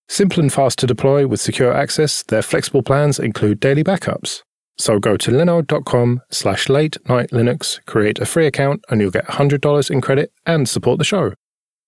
Simple 0.07 0.41
and 0.41 0.51
fast 0.51 0.79
to 0.79 0.87
deploy 0.87 1.27
with 1.27 1.39
secure 1.39 1.73
access, 1.73 2.23
their 2.23 2.41
flexible 2.41 2.81
plans 2.81 3.19
include 3.19 3.59
daily 3.59 3.83
backups. 3.83 4.41
So 4.77 4.97
go 4.97 5.17
to 5.17 5.31
linode.com 5.31 6.21
slash 6.31 6.69
late 6.69 6.97
night 7.07 7.31
Linux, 7.31 7.85
create 7.85 8.19
a 8.19 8.25
free 8.25 8.47
account, 8.47 8.83
and 8.89 9.01
you'll 9.01 9.11
get 9.11 9.27
$100 9.27 9.91
in 9.91 10.01
credit 10.01 10.31
and 10.45 10.67
support 10.67 10.99
the 10.99 11.03
show. 11.03 11.33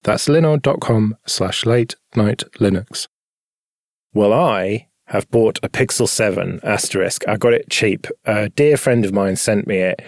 That's 0.03 0.27
linode.com 0.27 1.15
slash 1.25 1.65
late 1.65 1.95
night 2.15 2.43
Linux. 2.59 3.07
Well, 4.13 4.33
I 4.33 4.87
have 5.05 5.29
bought 5.29 5.59
a 5.63 5.69
Pixel 5.69 6.07
7 6.07 6.59
asterisk. 6.63 7.27
I 7.27 7.37
got 7.37 7.53
it 7.53 7.69
cheap. 7.69 8.07
A 8.25 8.49
dear 8.49 8.77
friend 8.77 9.05
of 9.05 9.13
mine 9.13 9.35
sent 9.35 9.67
me 9.67 9.77
it 9.77 10.01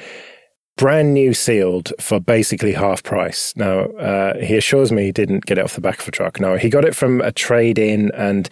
brand 0.76 1.14
new 1.14 1.34
sealed 1.34 1.94
for 2.00 2.20
basically 2.20 2.74
half 2.74 3.04
price. 3.04 3.54
Now, 3.56 3.82
uh, 3.82 4.40
he 4.40 4.58
assures 4.58 4.92
me 4.92 5.04
he 5.04 5.12
didn't 5.12 5.46
get 5.46 5.58
it 5.58 5.64
off 5.64 5.76
the 5.76 5.82
back 5.82 6.00
of 6.00 6.08
a 6.08 6.12
truck. 6.12 6.40
No, 6.40 6.58
he 6.58 6.70
got 6.70 6.86
it 6.86 6.96
from 6.96 7.22
a 7.22 7.32
trade 7.32 7.78
in 7.78 8.12
and 8.16 8.50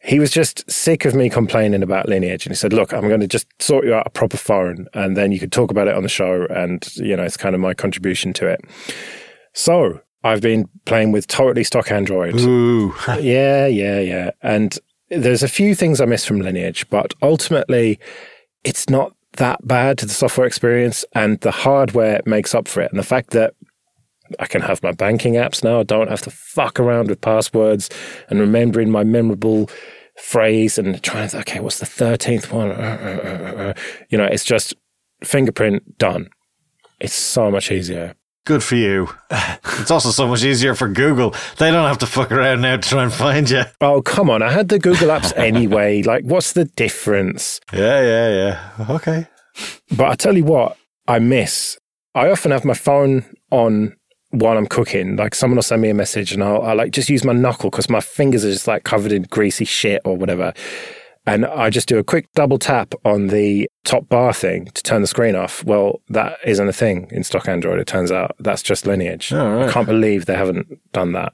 he 0.00 0.20
was 0.20 0.30
just 0.30 0.70
sick 0.70 1.04
of 1.04 1.14
me 1.14 1.28
complaining 1.28 1.82
about 1.82 2.08
lineage. 2.08 2.46
And 2.46 2.52
he 2.52 2.56
said, 2.56 2.72
look, 2.72 2.92
I'm 2.92 3.08
going 3.08 3.20
to 3.20 3.26
just 3.26 3.48
sort 3.60 3.84
you 3.84 3.94
out 3.94 4.06
a 4.06 4.10
proper 4.10 4.36
phone 4.36 4.86
and 4.94 5.16
then 5.16 5.32
you 5.32 5.40
can 5.40 5.50
talk 5.50 5.70
about 5.70 5.88
it 5.88 5.94
on 5.94 6.04
the 6.04 6.08
show. 6.08 6.46
And, 6.50 6.86
you 6.96 7.16
know, 7.16 7.24
it's 7.24 7.36
kind 7.36 7.54
of 7.54 7.60
my 7.60 7.74
contribution 7.74 8.32
to 8.34 8.46
it. 8.46 8.60
So 9.52 10.00
I've 10.26 10.40
been 10.40 10.68
playing 10.84 11.12
with 11.12 11.26
totally 11.26 11.64
stock 11.64 11.90
Android. 11.90 12.40
Ooh. 12.40 12.94
yeah, 13.20 13.66
yeah, 13.66 14.00
yeah. 14.00 14.30
And 14.42 14.78
there's 15.08 15.42
a 15.42 15.48
few 15.48 15.74
things 15.74 16.00
I 16.00 16.04
miss 16.04 16.24
from 16.24 16.40
lineage, 16.40 16.88
but 16.90 17.14
ultimately 17.22 17.98
it's 18.64 18.90
not 18.90 19.14
that 19.34 19.66
bad 19.66 19.98
to 19.98 20.06
the 20.06 20.12
software 20.12 20.46
experience 20.46 21.04
and 21.14 21.40
the 21.40 21.50
hardware 21.50 22.20
makes 22.26 22.54
up 22.54 22.66
for 22.66 22.80
it. 22.80 22.90
And 22.90 22.98
the 22.98 23.04
fact 23.04 23.30
that 23.30 23.54
I 24.40 24.46
can 24.46 24.62
have 24.62 24.82
my 24.82 24.92
banking 24.92 25.34
apps 25.34 25.62
now, 25.62 25.80
I 25.80 25.84
don't 25.84 26.08
have 26.08 26.22
to 26.22 26.30
fuck 26.30 26.80
around 26.80 27.08
with 27.08 27.20
passwords 27.20 27.88
and 28.28 28.40
remembering 28.40 28.90
my 28.90 29.04
memorable 29.04 29.70
phrase 30.18 30.78
and 30.78 31.00
trying 31.02 31.28
to, 31.28 31.38
okay, 31.40 31.60
what's 31.60 31.78
the 31.78 31.86
13th 31.86 32.50
one? 32.50 32.70
You 34.08 34.18
know, 34.18 34.24
it's 34.24 34.44
just 34.44 34.74
fingerprint 35.22 35.98
done. 35.98 36.28
It's 37.00 37.14
so 37.14 37.50
much 37.50 37.70
easier. 37.70 38.14
Good 38.46 38.62
for 38.62 38.76
you. 38.76 39.08
It's 39.78 39.90
also 39.90 40.08
so 40.10 40.26
much 40.26 40.42
easier 40.42 40.74
for 40.74 40.88
Google. 40.88 41.34
They 41.58 41.70
don't 41.70 41.86
have 41.86 41.98
to 41.98 42.06
fuck 42.06 42.32
around 42.32 42.62
now 42.62 42.76
to 42.78 42.88
try 42.88 43.02
and 43.02 43.12
find 43.12 43.48
you. 43.50 43.64
Oh, 43.82 44.00
come 44.00 44.30
on. 44.30 44.40
I 44.42 44.50
had 44.50 44.68
the 44.70 44.78
Google 44.78 45.08
apps 45.08 45.32
anyway. 45.36 46.02
like, 46.02 46.24
what's 46.24 46.54
the 46.54 46.64
difference? 46.64 47.60
Yeah, 47.74 48.00
yeah, 48.00 48.28
yeah. 48.78 48.86
Okay. 48.94 49.26
But 49.94 50.06
I 50.06 50.14
tell 50.14 50.34
you 50.34 50.44
what, 50.44 50.78
I 51.06 51.18
miss. 51.18 51.78
I 52.14 52.30
often 52.30 52.52
have 52.52 52.64
my 52.64 52.72
phone 52.72 53.26
on 53.50 53.94
while 54.30 54.56
I'm 54.56 54.66
cooking. 54.66 55.16
Like, 55.16 55.34
someone 55.34 55.56
will 55.56 55.62
send 55.62 55.82
me 55.82 55.90
a 55.90 55.94
message 55.94 56.32
and 56.32 56.42
I'll, 56.42 56.62
I 56.62 56.72
like 56.72 56.92
just 56.92 57.10
use 57.10 57.22
my 57.22 57.34
knuckle 57.34 57.68
because 57.70 57.90
my 57.90 58.00
fingers 58.00 58.42
are 58.44 58.50
just 58.52 58.66
like 58.66 58.84
covered 58.84 59.12
in 59.12 59.24
greasy 59.24 59.66
shit 59.66 60.00
or 60.06 60.16
whatever. 60.16 60.54
And 61.26 61.44
I 61.44 61.70
just 61.70 61.88
do 61.88 61.98
a 61.98 62.04
quick 62.04 62.28
double 62.34 62.58
tap 62.58 62.94
on 63.04 63.28
the 63.28 63.68
top 63.84 64.08
bar 64.08 64.32
thing 64.32 64.66
to 64.66 64.82
turn 64.82 65.00
the 65.00 65.08
screen 65.08 65.34
off. 65.34 65.64
Well, 65.64 66.00
that 66.08 66.38
isn't 66.44 66.68
a 66.68 66.72
thing 66.72 67.08
in 67.10 67.24
stock 67.24 67.48
Android. 67.48 67.80
It 67.80 67.88
turns 67.88 68.12
out 68.12 68.36
that's 68.38 68.62
just 68.62 68.86
lineage. 68.86 69.32
Oh, 69.32 69.56
right. 69.56 69.68
I 69.68 69.72
can't 69.72 69.88
believe 69.88 70.26
they 70.26 70.36
haven't 70.36 70.78
done 70.92 71.12
that. 71.12 71.32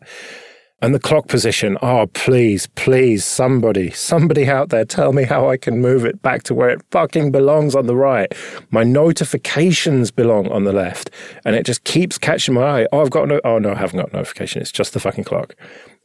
And 0.81 0.93
the 0.93 0.99
clock 0.99 1.29
position. 1.29 1.79
Oh, 1.81 2.09
please, 2.09 2.67
please, 2.75 3.25
somebody, 3.25 3.91
somebody 3.91 4.49
out 4.49 4.71
there, 4.71 4.85
tell 4.85 5.13
me 5.13 5.23
how 5.23 5.49
I 5.49 5.57
can 5.57 5.81
move 5.81 6.05
it 6.05 6.23
back 6.23 6.43
to 6.45 6.55
where 6.55 6.71
it 6.71 6.83
fucking 6.91 7.31
belongs 7.31 7.77
on 7.77 7.87
the 7.87 7.95
right. 7.95 8.35
My 8.73 8.83
notifications 8.83 10.11
belong 10.11 10.51
on 10.51 10.65
the 10.65 10.73
left, 10.73 11.11
and 11.45 11.55
it 11.55 11.67
just 11.67 11.85
keeps 11.85 12.19
catching 12.19 12.55
my 12.55 12.63
eye. 12.63 12.87
Oh, 12.91 13.03
I've 13.03 13.11
got 13.11 13.29
no. 13.29 13.41
Oh 13.45 13.59
no, 13.59 13.71
I 13.71 13.77
haven't 13.77 14.01
got 14.01 14.13
notification. 14.13 14.61
It's 14.61 14.73
just 14.73 14.93
the 14.93 14.99
fucking 14.99 15.23
clock. 15.23 15.55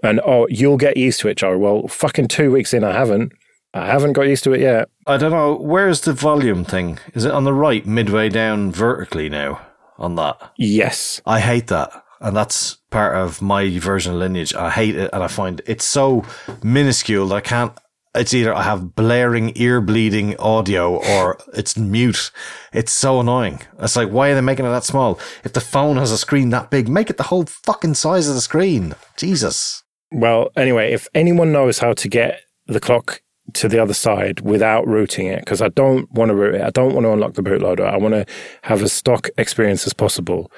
And 0.03 0.21
oh, 0.23 0.45
you'll 0.47 0.77
get 0.77 0.95
used 0.95 1.21
to 1.21 1.27
it, 1.27 1.37
Joe. 1.37 1.57
Well, 1.57 1.87
fucking 1.87 2.27
two 2.27 2.51
weeks 2.51 2.71
in, 2.71 2.83
I 2.83 2.91
haven't. 2.91 3.33
I 3.73 3.87
haven't 3.87 4.13
got 4.13 4.23
used 4.23 4.43
to 4.45 4.53
it 4.53 4.61
yet. 4.61 4.89
I 5.05 5.17
don't 5.17 5.31
know. 5.31 5.55
Where's 5.55 6.01
the 6.01 6.13
volume 6.13 6.63
thing? 6.63 6.99
Is 7.13 7.25
it 7.25 7.31
on 7.31 7.43
the 7.43 7.53
right, 7.53 7.85
midway 7.85 8.29
down 8.29 8.71
vertically 8.71 9.29
now? 9.29 9.61
On 9.97 10.15
that? 10.15 10.51
Yes. 10.57 11.21
I 11.25 11.39
hate 11.39 11.67
that. 11.67 11.91
And 12.19 12.35
that's 12.35 12.77
part 12.89 13.15
of 13.15 13.41
my 13.41 13.77
version 13.77 14.13
of 14.13 14.19
lineage. 14.19 14.53
I 14.53 14.69
hate 14.69 14.95
it 14.95 15.09
and 15.13 15.23
I 15.23 15.27
find 15.27 15.61
it's 15.65 15.85
so 15.85 16.25
minuscule 16.63 17.27
that 17.27 17.35
I 17.35 17.41
can't. 17.41 17.73
It's 18.15 18.33
either 18.33 18.53
I 18.53 18.63
have 18.63 18.95
blaring, 18.95 19.51
ear 19.55 19.79
bleeding 19.79 20.35
audio 20.37 20.95
or 20.95 21.37
it's 21.53 21.77
mute. 21.77 22.31
It's 22.73 22.91
so 22.91 23.19
annoying. 23.19 23.61
It's 23.79 23.95
like, 23.95 24.09
why 24.09 24.29
are 24.29 24.35
they 24.35 24.41
making 24.41 24.65
it 24.65 24.69
that 24.69 24.83
small? 24.83 25.19
If 25.43 25.53
the 25.53 25.61
phone 25.61 25.97
has 25.97 26.11
a 26.11 26.17
screen 26.17 26.49
that 26.49 26.71
big, 26.71 26.87
make 26.87 27.11
it 27.11 27.17
the 27.17 27.23
whole 27.23 27.45
fucking 27.45 27.93
size 27.93 28.27
of 28.27 28.33
the 28.33 28.41
screen. 28.41 28.95
Jesus. 29.17 29.83
Well, 30.11 30.49
anyway, 30.55 30.93
if 30.93 31.07
anyone 31.13 31.51
knows 31.51 31.79
how 31.79 31.93
to 31.93 32.07
get 32.07 32.41
the 32.65 32.79
clock 32.79 33.21
to 33.53 33.67
the 33.67 33.79
other 33.79 33.93
side 33.93 34.41
without 34.41 34.87
rooting 34.87 35.27
it, 35.27 35.39
because 35.39 35.61
I 35.61 35.69
don't 35.69 36.11
want 36.11 36.29
to 36.29 36.35
root 36.35 36.55
it, 36.55 36.61
I 36.61 36.69
don't 36.69 36.93
want 36.93 37.05
to 37.05 37.11
unlock 37.11 37.33
the 37.33 37.43
bootloader, 37.43 37.87
I 37.87 37.97
want 37.97 38.13
to 38.13 38.25
have 38.63 38.81
as 38.81 38.93
stock 38.93 39.29
experience 39.37 39.87
as 39.87 39.93
possible, 39.93 40.51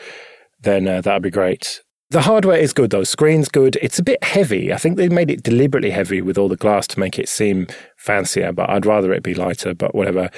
then 0.61 0.87
uh, 0.87 1.01
that'd 1.01 1.23
be 1.23 1.29
great. 1.29 1.81
The 2.11 2.21
hardware 2.21 2.57
is 2.57 2.73
good 2.73 2.89
though. 2.89 3.03
Screen's 3.03 3.49
good. 3.49 3.77
It's 3.83 3.99
a 3.99 4.03
bit 4.03 4.23
heavy. 4.23 4.73
I 4.73 4.77
think 4.77 4.97
they 4.97 5.09
made 5.09 5.29
it 5.29 5.43
deliberately 5.43 5.91
heavy 5.91 6.23
with 6.23 6.39
all 6.39 6.49
the 6.49 6.55
glass 6.55 6.87
to 6.87 6.99
make 6.99 7.19
it 7.19 7.29
seem 7.29 7.67
fancier, 7.97 8.51
but 8.51 8.67
I'd 8.67 8.87
rather 8.87 9.13
it 9.13 9.21
be 9.21 9.35
lighter, 9.35 9.75
but 9.75 9.93
whatever. 9.93 10.31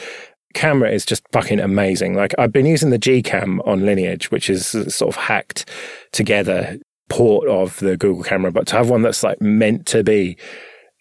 Camera 0.54 0.92
is 0.92 1.06
just 1.06 1.24
fucking 1.32 1.62
amazing. 1.62 2.14
Like 2.14 2.36
I've 2.38 2.52
been 2.52 2.66
using 2.66 2.90
the 2.90 2.98
G 2.98 3.22
Cam 3.24 3.62
on 3.62 3.86
Lineage, 3.86 4.32
which 4.32 4.50
is 4.50 4.68
sort 4.68 5.16
of 5.16 5.16
hacked 5.16 5.70
together 6.12 6.78
port 7.08 7.48
of 7.48 7.80
the 7.80 7.96
Google 7.96 8.24
camera, 8.24 8.52
but 8.52 8.68
to 8.68 8.76
have 8.76 8.90
one 8.90 9.02
that's 9.02 9.24
like 9.24 9.40
meant 9.40 9.86
to 9.88 10.04
be 10.04 10.36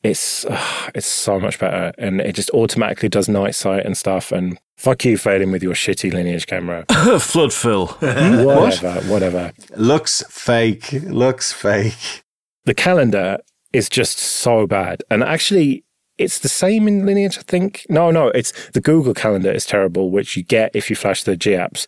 it's 0.02 0.44
uh, 0.46 0.90
it's 0.94 1.06
so 1.06 1.38
much 1.38 1.58
better 1.58 1.92
and 1.98 2.20
it 2.20 2.34
just 2.34 2.50
automatically 2.50 3.08
does 3.08 3.28
night 3.28 3.54
sight 3.54 3.84
and 3.84 3.96
stuff 3.96 4.32
and 4.32 4.58
fuck 4.76 5.04
you 5.04 5.16
Phelim 5.18 5.52
with 5.52 5.62
your 5.62 5.74
shitty 5.74 6.12
lineage 6.12 6.46
camera 6.46 6.84
Flood 7.20 7.52
fill. 7.52 7.86
whatever 8.00 8.94
whatever 9.08 9.52
Looks 9.76 10.22
fake. 10.30 10.92
Looks 10.92 11.52
fake. 11.52 12.22
the 12.64 12.74
calendar 12.74 13.38
is 13.72 13.88
just 13.88 14.18
so 14.18 14.66
bad 14.66 15.02
and 15.10 15.22
actually 15.22 15.84
it's 16.18 16.40
the 16.40 16.48
same 16.48 16.88
in 16.88 17.06
lineage 17.06 17.38
i 17.38 17.42
think 17.42 17.86
no 17.88 18.10
no 18.10 18.28
it's 18.28 18.52
the 18.70 18.80
google 18.80 19.14
calendar 19.14 19.50
is 19.50 19.64
terrible 19.64 20.10
which 20.10 20.36
you 20.36 20.42
get 20.42 20.70
if 20.74 20.90
you 20.90 20.96
flash 20.96 21.24
the 21.24 21.36
g 21.36 21.50
apps 21.50 21.86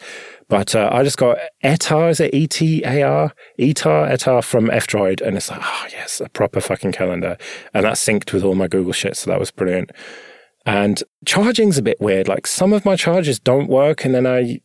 but 0.53 0.75
uh, 0.77 0.89
i 0.93 1.03
just 1.03 1.17
got 1.19 1.39
etar 1.65 2.09
is 2.11 2.21
it 2.21 2.33
e-t-a-r 2.35 3.33
etar 3.59 4.01
etar 4.15 4.43
from 4.45 4.71
f-droid 4.71 5.21
and 5.21 5.37
it's 5.37 5.51
like 5.51 5.61
oh 5.63 5.87
yes 5.91 6.21
a 6.21 6.29
proper 6.29 6.61
fucking 6.61 6.93
calendar 6.93 7.37
and 7.75 7.85
that 7.85 7.95
synced 7.95 8.33
with 8.33 8.45
all 8.45 8.55
my 8.55 8.69
google 8.69 8.93
shit 8.93 9.17
so 9.17 9.31
that 9.31 9.41
was 9.41 9.51
brilliant 9.51 9.91
and 10.67 11.03
charging's 11.25 11.79
a 11.79 11.83
bit 11.83 12.01
weird 12.01 12.29
like 12.29 12.47
some 12.47 12.73
of 12.73 12.85
my 12.85 12.97
chargers 12.97 13.39
don't 13.41 13.69
work 13.69 14.05
and 14.05 14.15
then 14.15 14.27
i 14.27 14.61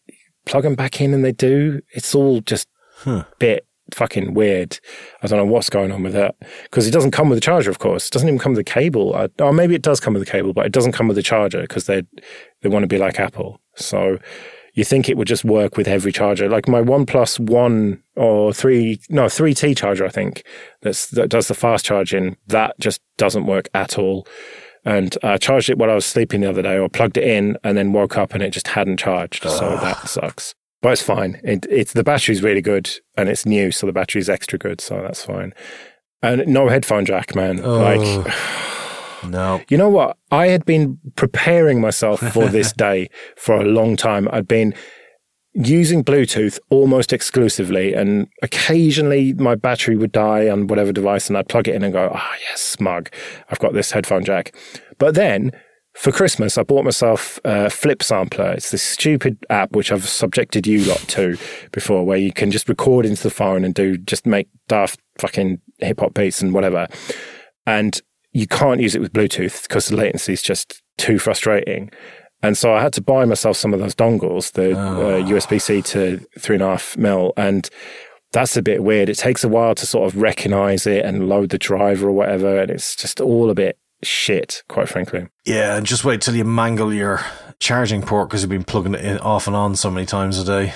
plug 0.45 0.63
them 0.63 0.75
back 0.75 1.01
in 1.01 1.13
and 1.13 1.23
they 1.25 1.31
do 1.49 1.81
it's 1.97 2.13
all 2.15 2.41
just 2.41 2.67
Huh. 3.03 3.25
bit 3.37 3.63
fucking 3.93 4.33
weird. 4.33 4.79
I 5.21 5.27
don't 5.27 5.37
know 5.37 5.45
what's 5.53 5.69
going 5.69 5.91
on 5.91 6.01
with 6.01 6.13
that 6.13 6.33
because 6.63 6.87
it 6.87 6.91
doesn't 6.91 7.11
come 7.11 7.29
with 7.29 7.37
a 7.37 7.41
charger, 7.41 7.69
of 7.69 7.77
course. 7.77 8.07
It 8.07 8.11
doesn't 8.13 8.27
even 8.27 8.39
come 8.39 8.53
with 8.53 8.59
a 8.59 8.63
cable. 8.79 9.15
I, 9.15 9.29
or 9.39 9.53
maybe 9.53 9.75
it 9.75 9.83
does 9.83 9.99
come 9.99 10.13
with 10.15 10.23
a 10.23 10.31
cable, 10.31 10.51
but 10.51 10.65
it 10.65 10.71
doesn't 10.71 10.93
come 10.93 11.07
with 11.07 11.17
a 11.19 11.21
charger 11.23 11.61
because 11.61 11.85
they 11.85 12.01
they 12.61 12.69
want 12.69 12.83
to 12.83 12.87
be 12.87 12.97
like 12.97 13.19
Apple. 13.19 13.61
So 13.75 14.17
you 14.77 14.83
think 14.83 15.09
it 15.09 15.17
would 15.17 15.27
just 15.27 15.43
work 15.43 15.75
with 15.75 15.87
every 15.87 16.11
charger, 16.11 16.47
like 16.47 16.67
my 16.67 16.83
OnePlus 16.83 17.39
One 17.39 18.03
or 18.15 18.53
three, 18.53 18.99
no 19.09 19.27
three 19.27 19.55
T 19.55 19.73
charger, 19.73 20.05
I 20.05 20.09
think 20.09 20.43
that's 20.83 21.07
that 21.07 21.29
does 21.29 21.47
the 21.47 21.55
fast 21.55 21.83
charging. 21.83 22.37
That 22.45 22.79
just 22.79 23.01
doesn't 23.17 23.47
work 23.47 23.69
at 23.73 23.97
all. 23.97 24.27
And 24.85 25.17
I 25.23 25.37
charged 25.37 25.71
it 25.71 25.79
while 25.79 25.89
I 25.89 25.95
was 25.95 26.05
sleeping 26.05 26.41
the 26.41 26.49
other 26.49 26.61
day, 26.61 26.77
or 26.77 26.89
plugged 26.89 27.17
it 27.17 27.23
in, 27.23 27.57
and 27.63 27.75
then 27.75 27.91
woke 27.91 28.19
up 28.19 28.35
and 28.35 28.43
it 28.43 28.51
just 28.51 28.67
hadn't 28.67 28.97
charged. 28.97 29.43
So 29.43 29.77
that 29.77 30.07
sucks. 30.07 30.53
But 30.83 30.93
it's 30.93 31.01
fine. 31.01 31.41
It, 31.43 31.65
it's 31.71 31.93
the 31.93 32.03
battery's 32.03 32.43
really 32.43 32.61
good, 32.61 32.87
and 33.17 33.29
it's 33.29 33.47
new, 33.47 33.71
so 33.71 33.87
the 33.87 33.93
battery's 33.93 34.29
extra 34.29 34.59
good. 34.59 34.79
So 34.79 35.01
that's 35.01 35.25
fine. 35.25 35.55
And 36.21 36.45
no 36.45 36.69
headphone 36.69 37.05
jack, 37.05 37.33
man. 37.35 37.63
Like, 37.63 38.27
No. 39.25 39.61
you 39.69 39.77
know 39.77 39.89
what? 39.89 40.17
I 40.31 40.47
had 40.47 40.65
been 40.65 40.99
preparing 41.15 41.81
myself 41.81 42.19
for 42.19 42.47
this 42.49 42.71
day 42.71 43.09
for 43.35 43.55
a 43.55 43.65
long 43.65 43.95
time. 43.95 44.27
I'd 44.31 44.47
been 44.47 44.73
using 45.53 46.03
Bluetooth 46.03 46.59
almost 46.69 47.11
exclusively, 47.11 47.93
and 47.93 48.27
occasionally 48.43 49.33
my 49.33 49.55
battery 49.55 49.95
would 49.95 50.11
die 50.11 50.49
on 50.49 50.67
whatever 50.67 50.91
device, 50.91 51.27
and 51.29 51.37
I'd 51.37 51.49
plug 51.49 51.67
it 51.67 51.75
in 51.75 51.83
and 51.83 51.93
go, 51.93 52.11
"Ah, 52.13 52.35
yes, 52.49 52.61
smug. 52.61 53.09
I've 53.49 53.59
got 53.59 53.73
this 53.73 53.91
headphone 53.91 54.23
jack." 54.23 54.55
But 54.99 55.15
then 55.15 55.51
for 55.97 56.11
Christmas, 56.11 56.59
I 56.59 56.63
bought 56.63 56.85
myself 56.85 57.39
a 57.43 57.71
Flip 57.71 58.03
Sampler. 58.03 58.51
It's 58.51 58.69
this 58.69 58.83
stupid 58.83 59.43
app 59.49 59.75
which 59.75 59.91
I've 59.91 60.07
subjected 60.07 60.67
you 60.67 60.81
lot 60.85 60.99
to 60.99 61.37
before, 61.71 62.05
where 62.05 62.19
you 62.19 62.31
can 62.31 62.51
just 62.51 62.69
record 62.69 63.03
into 63.05 63.23
the 63.23 63.31
phone 63.31 63.65
and 63.65 63.73
do 63.73 63.97
just 63.97 64.27
make 64.27 64.47
daft 64.67 64.99
fucking 65.17 65.59
hip 65.79 65.99
hop 65.99 66.13
beats 66.13 66.39
and 66.41 66.53
whatever. 66.53 66.87
And 67.65 67.99
you 68.37 68.45
can't 68.45 68.79
use 68.79 68.93
it 68.93 69.01
with 69.01 69.13
Bluetooth 69.13 69.63
because 69.63 69.87
the 69.87 69.95
latency 69.95 70.31
is 70.31 70.43
just 70.43 70.83
too 70.97 71.17
frustrating. 71.17 71.89
And 72.43 72.55
so 72.55 72.71
I 72.71 72.83
had 72.83 72.93
to 72.93 73.01
buy 73.01 73.25
myself 73.25 73.57
some 73.57 73.73
of 73.73 73.79
those 73.79 73.95
dongles, 73.95 74.51
the 74.51 74.77
uh, 74.77 75.23
USB 75.23 75.59
C 75.59 75.81
to 75.81 76.19
three 76.37 76.57
and 76.57 76.63
a 76.63 76.67
half 76.67 76.95
mil. 76.95 77.33
And 77.35 77.67
that's 78.33 78.55
a 78.55 78.61
bit 78.61 78.83
weird. 78.83 79.09
It 79.09 79.17
takes 79.17 79.43
a 79.43 79.47
while 79.47 79.73
to 79.73 79.87
sort 79.87 80.13
of 80.13 80.21
recognize 80.21 80.85
it 80.85 81.03
and 81.03 81.27
load 81.27 81.49
the 81.49 81.57
driver 81.57 82.09
or 82.09 82.11
whatever. 82.11 82.59
And 82.59 82.69
it's 82.69 82.95
just 82.95 83.19
all 83.19 83.49
a 83.49 83.55
bit 83.55 83.79
shit, 84.03 84.61
quite 84.67 84.87
frankly. 84.87 85.27
Yeah, 85.43 85.75
and 85.75 85.83
just 85.83 86.05
wait 86.05 86.21
till 86.21 86.35
you 86.35 86.45
mangle 86.45 86.93
your 86.93 87.21
charging 87.57 88.03
port 88.03 88.29
because 88.29 88.43
you've 88.43 88.51
been 88.51 88.63
plugging 88.63 88.93
it 88.93 89.03
in 89.03 89.17
off 89.17 89.47
and 89.47 89.55
on 89.55 89.75
so 89.75 89.89
many 89.89 90.05
times 90.05 90.37
a 90.37 90.45
day. 90.45 90.75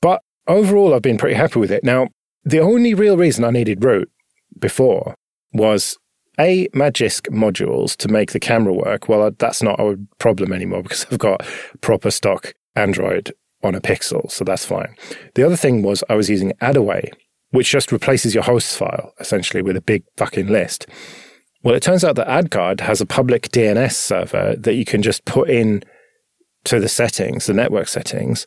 But 0.00 0.22
overall, 0.46 0.94
I've 0.94 1.02
been 1.02 1.18
pretty 1.18 1.36
happy 1.36 1.58
with 1.58 1.70
it. 1.70 1.84
Now, 1.84 2.08
the 2.42 2.60
only 2.60 2.94
real 2.94 3.18
reason 3.18 3.44
I 3.44 3.50
needed 3.50 3.84
root 3.84 4.10
before 4.58 5.14
was 5.52 5.98
a 6.38 6.68
Magisk 6.68 7.28
modules 7.30 7.96
to 7.96 8.08
make 8.08 8.32
the 8.32 8.40
camera 8.40 8.72
work. 8.72 9.08
Well, 9.08 9.30
that's 9.38 9.62
not 9.62 9.78
a 9.80 9.98
problem 10.18 10.52
anymore 10.52 10.82
because 10.82 11.06
I've 11.10 11.18
got 11.18 11.46
proper 11.80 12.10
stock 12.10 12.54
Android 12.74 13.32
on 13.62 13.74
a 13.74 13.80
Pixel, 13.80 14.30
so 14.30 14.44
that's 14.44 14.64
fine. 14.64 14.96
The 15.34 15.44
other 15.44 15.56
thing 15.56 15.82
was 15.82 16.02
I 16.08 16.14
was 16.14 16.30
using 16.30 16.52
AdAway, 16.60 17.12
which 17.50 17.70
just 17.70 17.92
replaces 17.92 18.34
your 18.34 18.44
hosts 18.44 18.76
file 18.76 19.12
essentially 19.20 19.62
with 19.62 19.76
a 19.76 19.82
big 19.82 20.04
fucking 20.16 20.48
list. 20.48 20.86
Well, 21.62 21.74
it 21.74 21.82
turns 21.82 22.02
out 22.02 22.16
that 22.16 22.26
AdGuard 22.26 22.80
has 22.80 23.00
a 23.00 23.06
public 23.06 23.50
DNS 23.50 23.92
server 23.92 24.56
that 24.56 24.74
you 24.74 24.84
can 24.84 25.00
just 25.00 25.24
put 25.24 25.48
in 25.48 25.84
to 26.64 26.80
the 26.80 26.88
settings, 26.88 27.46
the 27.46 27.54
network 27.54 27.88
settings, 27.88 28.46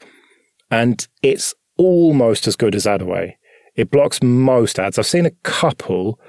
and 0.70 1.08
it's 1.22 1.54
almost 1.78 2.48
as 2.48 2.56
good 2.56 2.76
as 2.76 2.86
AdAway. 2.86 3.34
It 3.76 3.92
blocks 3.92 4.22
most 4.24 4.80
ads. 4.80 4.98
I've 4.98 5.06
seen 5.06 5.26
a 5.26 5.32
couple, 5.44 6.20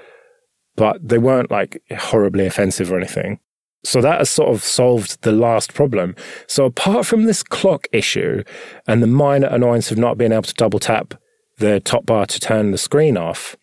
but 0.77 1.05
they 1.05 1.17
weren't 1.17 1.51
like 1.51 1.81
horribly 1.97 2.45
offensive 2.45 2.91
or 2.91 2.97
anything. 2.97 3.39
So 3.83 4.01
that 4.01 4.19
has 4.19 4.29
sort 4.29 4.49
of 4.49 4.63
solved 4.63 5.21
the 5.23 5.31
last 5.31 5.73
problem. 5.73 6.15
So 6.47 6.65
apart 6.65 7.05
from 7.05 7.25
this 7.25 7.43
clock 7.43 7.87
issue 7.91 8.43
and 8.87 9.03
the 9.03 9.07
minor 9.07 9.47
annoyance 9.47 9.91
of 9.91 9.97
not 9.97 10.17
being 10.17 10.31
able 10.31 10.43
to 10.43 10.53
double 10.53 10.79
tap 10.79 11.13
the 11.57 11.79
top 11.79 12.05
bar 12.05 12.25
to 12.27 12.39
turn 12.39 12.71
the 12.71 12.77
screen 12.77 13.17
off, 13.17 13.55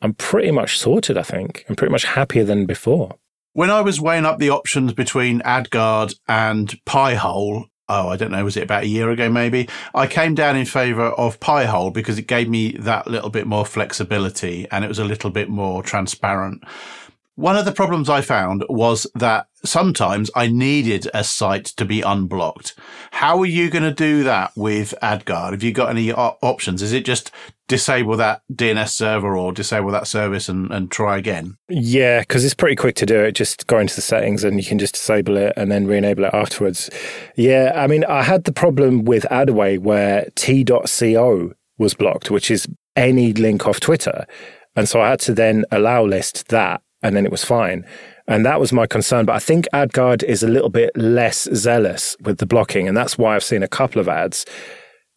I'm 0.00 0.14
pretty 0.14 0.50
much 0.50 0.78
sorted, 0.78 1.16
I 1.16 1.22
think. 1.22 1.64
I'm 1.68 1.76
pretty 1.76 1.92
much 1.92 2.04
happier 2.04 2.44
than 2.44 2.66
before. 2.66 3.16
When 3.52 3.70
I 3.70 3.80
was 3.80 4.00
weighing 4.00 4.26
up 4.26 4.38
the 4.38 4.50
options 4.50 4.92
between 4.92 5.40
AdGuard 5.40 6.14
and 6.26 6.74
Pi-hole, 6.84 7.66
oh, 7.88 8.08
I 8.08 8.16
don't 8.16 8.30
know, 8.30 8.44
was 8.44 8.56
it 8.56 8.64
about 8.64 8.84
a 8.84 8.88
year 8.88 9.10
ago 9.10 9.28
maybe? 9.28 9.68
I 9.94 10.06
came 10.06 10.34
down 10.34 10.56
in 10.56 10.66
favor 10.66 11.06
of 11.06 11.40
Pi-hole 11.40 11.90
because 11.90 12.18
it 12.18 12.26
gave 12.26 12.48
me 12.48 12.72
that 12.72 13.06
little 13.06 13.30
bit 13.30 13.46
more 13.46 13.66
flexibility 13.66 14.66
and 14.70 14.84
it 14.84 14.88
was 14.88 14.98
a 14.98 15.04
little 15.04 15.30
bit 15.30 15.48
more 15.48 15.82
transparent. 15.82 16.64
One 17.36 17.56
of 17.56 17.64
the 17.64 17.72
problems 17.72 18.08
I 18.08 18.20
found 18.20 18.64
was 18.68 19.08
that 19.16 19.48
sometimes 19.64 20.30
I 20.36 20.46
needed 20.46 21.08
a 21.12 21.24
site 21.24 21.64
to 21.64 21.84
be 21.84 22.00
unblocked. 22.00 22.76
How 23.10 23.40
are 23.40 23.46
you 23.46 23.70
going 23.70 23.82
to 23.82 23.92
do 23.92 24.22
that 24.22 24.52
with 24.54 24.94
AdGuard? 25.02 25.50
Have 25.50 25.62
you 25.64 25.72
got 25.72 25.90
any 25.90 26.12
options? 26.12 26.80
Is 26.80 26.92
it 26.92 27.04
just 27.04 27.32
disable 27.68 28.16
that 28.16 28.42
DNS 28.52 28.88
server 28.88 29.36
or 29.36 29.52
disable 29.52 29.90
that 29.90 30.06
service 30.06 30.48
and, 30.48 30.70
and 30.70 30.90
try 30.90 31.16
again? 31.16 31.56
Yeah, 31.68 32.20
because 32.20 32.44
it's 32.44 32.54
pretty 32.54 32.76
quick 32.76 32.94
to 32.96 33.06
do 33.06 33.20
it. 33.20 33.32
Just 33.32 33.66
go 33.66 33.78
into 33.78 33.94
the 33.94 34.02
settings 34.02 34.44
and 34.44 34.58
you 34.58 34.66
can 34.66 34.78
just 34.78 34.94
disable 34.94 35.36
it 35.36 35.52
and 35.56 35.70
then 35.70 35.86
re-enable 35.86 36.24
it 36.24 36.34
afterwards. 36.34 36.90
Yeah, 37.36 37.72
I 37.74 37.86
mean, 37.86 38.04
I 38.04 38.22
had 38.22 38.44
the 38.44 38.52
problem 38.52 39.04
with 39.04 39.24
AdAway 39.30 39.78
where 39.78 40.28
t.co 40.34 41.52
was 41.78 41.94
blocked, 41.94 42.30
which 42.30 42.50
is 42.50 42.68
any 42.96 43.32
link 43.32 43.66
off 43.66 43.80
Twitter. 43.80 44.26
And 44.76 44.88
so 44.88 45.00
I 45.00 45.10
had 45.10 45.20
to 45.20 45.34
then 45.34 45.64
allow 45.70 46.04
list 46.04 46.48
that 46.48 46.82
and 47.02 47.16
then 47.16 47.24
it 47.26 47.30
was 47.30 47.44
fine. 47.44 47.84
And 48.26 48.46
that 48.46 48.58
was 48.58 48.72
my 48.72 48.86
concern. 48.86 49.26
But 49.26 49.36
I 49.36 49.38
think 49.38 49.68
AdGuard 49.74 50.22
is 50.22 50.42
a 50.42 50.48
little 50.48 50.70
bit 50.70 50.90
less 50.96 51.46
zealous 51.54 52.16
with 52.22 52.38
the 52.38 52.46
blocking. 52.46 52.88
And 52.88 52.96
that's 52.96 53.18
why 53.18 53.36
I've 53.36 53.44
seen 53.44 53.62
a 53.62 53.68
couple 53.68 54.00
of 54.00 54.08
ads. 54.08 54.46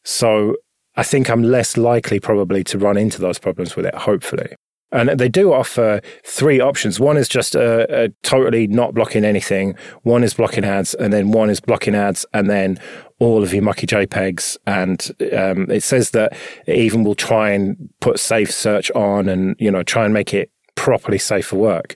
So 0.03 0.57
I 0.97 1.03
think 1.03 1.29
I'm 1.29 1.43
less 1.43 1.77
likely 1.77 2.19
probably 2.19 2.63
to 2.65 2.77
run 2.77 2.97
into 2.97 3.21
those 3.21 3.39
problems 3.39 3.75
with 3.75 3.85
it, 3.85 3.95
hopefully. 3.95 4.55
And 4.91 5.09
they 5.09 5.27
do 5.27 5.51
offer 5.51 6.01
three 6.23 6.61
options. 6.61 6.97
One 6.97 7.17
is 7.17 7.27
just 7.27 7.55
a, 7.55 8.05
a, 8.05 8.09
totally 8.23 8.67
not 8.67 8.93
blocking 8.93 9.25
anything. 9.25 9.75
One 10.03 10.23
is 10.23 10.33
blocking 10.33 10.63
ads, 10.63 10.93
and 10.93 11.11
then 11.11 11.31
one 11.31 11.49
is 11.49 11.59
blocking 11.59 11.93
ads, 11.93 12.25
and 12.33 12.49
then 12.49 12.79
all 13.19 13.43
of 13.43 13.53
your 13.53 13.63
mucky 13.63 13.85
JPEGs. 13.85 14.55
And 14.65 15.11
um, 15.33 15.69
it 15.69 15.83
says 15.83 16.11
that 16.11 16.37
it 16.65 16.77
even 16.77 17.03
will 17.03 17.15
try 17.15 17.49
and 17.49 17.89
put 17.99 18.17
safe 18.17 18.49
search 18.49 18.89
on, 18.91 19.27
and 19.27 19.57
you 19.59 19.69
know 19.69 19.83
try 19.83 20.05
and 20.05 20.13
make 20.13 20.33
it 20.33 20.51
properly 20.75 21.17
safe 21.17 21.47
for 21.47 21.57
work. 21.57 21.95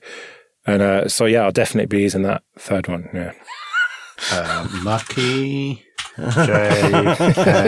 And 0.65 0.81
uh, 0.81 1.07
so, 1.07 1.25
yeah, 1.25 1.43
I'll 1.43 1.51
definitely 1.51 1.87
be 1.87 2.01
using 2.01 2.23
that 2.23 2.43
third 2.57 2.87
one. 2.87 3.09
Yeah. 3.13 3.31
Uh, 4.31 4.67
mucky 4.83 5.83
jpegs.com. 6.17 7.63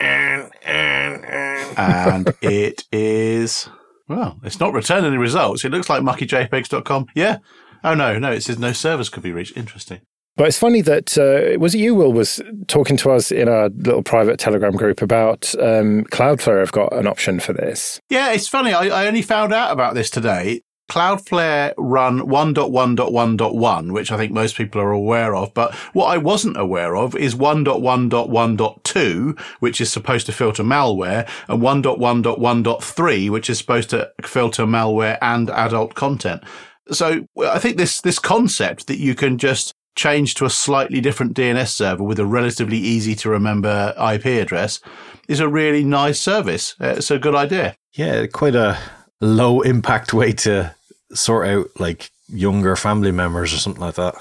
and 1.76 2.34
it 2.42 2.84
is, 2.92 3.68
well, 4.08 4.38
it's 4.42 4.60
not 4.60 4.72
returning 4.72 5.06
any 5.06 5.16
results. 5.16 5.64
It 5.64 5.70
looks 5.70 5.88
like 5.88 6.02
muckyjpegs.com. 6.02 7.06
Yeah. 7.14 7.38
Oh, 7.82 7.94
no, 7.94 8.18
no, 8.18 8.32
it 8.32 8.42
says 8.42 8.58
no 8.58 8.72
servers 8.72 9.08
could 9.08 9.22
be 9.22 9.32
reached. 9.32 9.56
Interesting. 9.56 10.00
But 10.36 10.48
it's 10.48 10.58
funny 10.58 10.80
that 10.82 11.18
uh, 11.18 11.58
was 11.58 11.74
it 11.74 11.78
you, 11.78 11.94
Will, 11.94 12.12
was 12.12 12.40
talking 12.66 12.96
to 12.98 13.10
us 13.10 13.30
in 13.30 13.48
our 13.48 13.68
little 13.68 14.02
private 14.02 14.38
Telegram 14.38 14.72
group 14.72 15.02
about 15.02 15.54
um, 15.56 16.04
Cloudflare 16.04 16.60
have 16.60 16.72
got 16.72 16.92
an 16.94 17.06
option 17.06 17.40
for 17.40 17.52
this. 17.52 18.00
Yeah, 18.08 18.32
it's 18.32 18.48
funny. 18.48 18.72
I, 18.72 18.86
I 18.86 19.06
only 19.06 19.22
found 19.22 19.52
out 19.52 19.72
about 19.72 19.94
this 19.94 20.08
today. 20.08 20.62
Cloudflare 20.90 21.72
run 21.78 22.20
1.1.1.1, 22.22 23.92
which 23.92 24.10
I 24.10 24.16
think 24.16 24.32
most 24.32 24.56
people 24.56 24.80
are 24.80 24.90
aware 24.90 25.36
of. 25.36 25.54
But 25.54 25.72
what 25.92 26.06
I 26.06 26.18
wasn't 26.18 26.56
aware 26.56 26.96
of 26.96 27.14
is 27.14 27.36
1.1.1.2, 27.36 29.40
which 29.60 29.80
is 29.80 29.92
supposed 29.92 30.26
to 30.26 30.32
filter 30.32 30.64
malware, 30.64 31.28
and 31.48 31.62
1.1.1.3, 31.62 33.30
which 33.30 33.48
is 33.48 33.58
supposed 33.58 33.90
to 33.90 34.10
filter 34.22 34.64
malware 34.64 35.16
and 35.22 35.48
adult 35.50 35.94
content. 35.94 36.42
So 36.90 37.24
I 37.38 37.60
think 37.60 37.76
this, 37.76 38.00
this 38.00 38.18
concept 38.18 38.88
that 38.88 38.98
you 38.98 39.14
can 39.14 39.38
just 39.38 39.72
change 39.94 40.34
to 40.34 40.44
a 40.44 40.50
slightly 40.50 41.00
different 41.00 41.36
DNS 41.36 41.68
server 41.68 42.02
with 42.02 42.18
a 42.18 42.26
relatively 42.26 42.78
easy 42.78 43.14
to 43.14 43.30
remember 43.30 43.94
IP 43.96 44.26
address 44.26 44.80
is 45.28 45.38
a 45.38 45.48
really 45.48 45.84
nice 45.84 46.18
service. 46.18 46.74
Uh, 46.80 46.94
it's 46.96 47.12
a 47.12 47.20
good 47.20 47.36
idea. 47.36 47.76
Yeah, 47.92 48.26
quite 48.26 48.56
a 48.56 48.76
low 49.20 49.60
impact 49.60 50.12
way 50.12 50.32
to 50.32 50.74
sort 51.12 51.48
out 51.48 51.68
like 51.78 52.10
younger 52.28 52.76
family 52.76 53.12
members 53.12 53.52
or 53.52 53.58
something 53.58 53.82
like 53.82 53.94
that. 53.96 54.14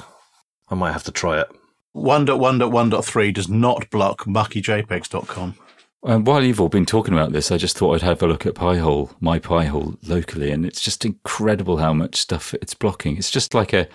I 0.70 0.76
might 0.76 0.94
have 0.94 1.04
to 1.04 1.12
try 1.12 1.40
it. 1.40 1.48
1.1.1.3 1.96 3.34
does 3.34 3.50
not 3.50 3.90
block 3.90 4.26
muckyjpegs.com. 4.26 5.56
Um, 6.04 6.24
while 6.24 6.44
you've 6.44 6.62
all 6.62 6.70
been 6.70 6.86
talking 6.86 7.14
about 7.14 7.34
this, 7.34 7.52
I 7.52 7.58
just 7.58 7.78
thought 7.78 7.96
I'd 7.96 8.02
have 8.04 8.22
a 8.24 8.28
look 8.28 8.46
at 8.46 8.56
Pi-hole, 8.56 9.12
my 9.20 9.38
Pi-hole 9.38 9.98
locally, 10.08 10.50
and 10.50 10.66
it's 10.66 10.80
just 10.80 11.04
incredible 11.04 11.78
how 11.78 11.94
much 11.94 12.16
stuff 12.16 12.54
it's 12.54 12.74
blocking. 12.74 13.18
It's 13.18 13.32
just 13.32 13.54
like 13.54 13.74
a 13.74 13.88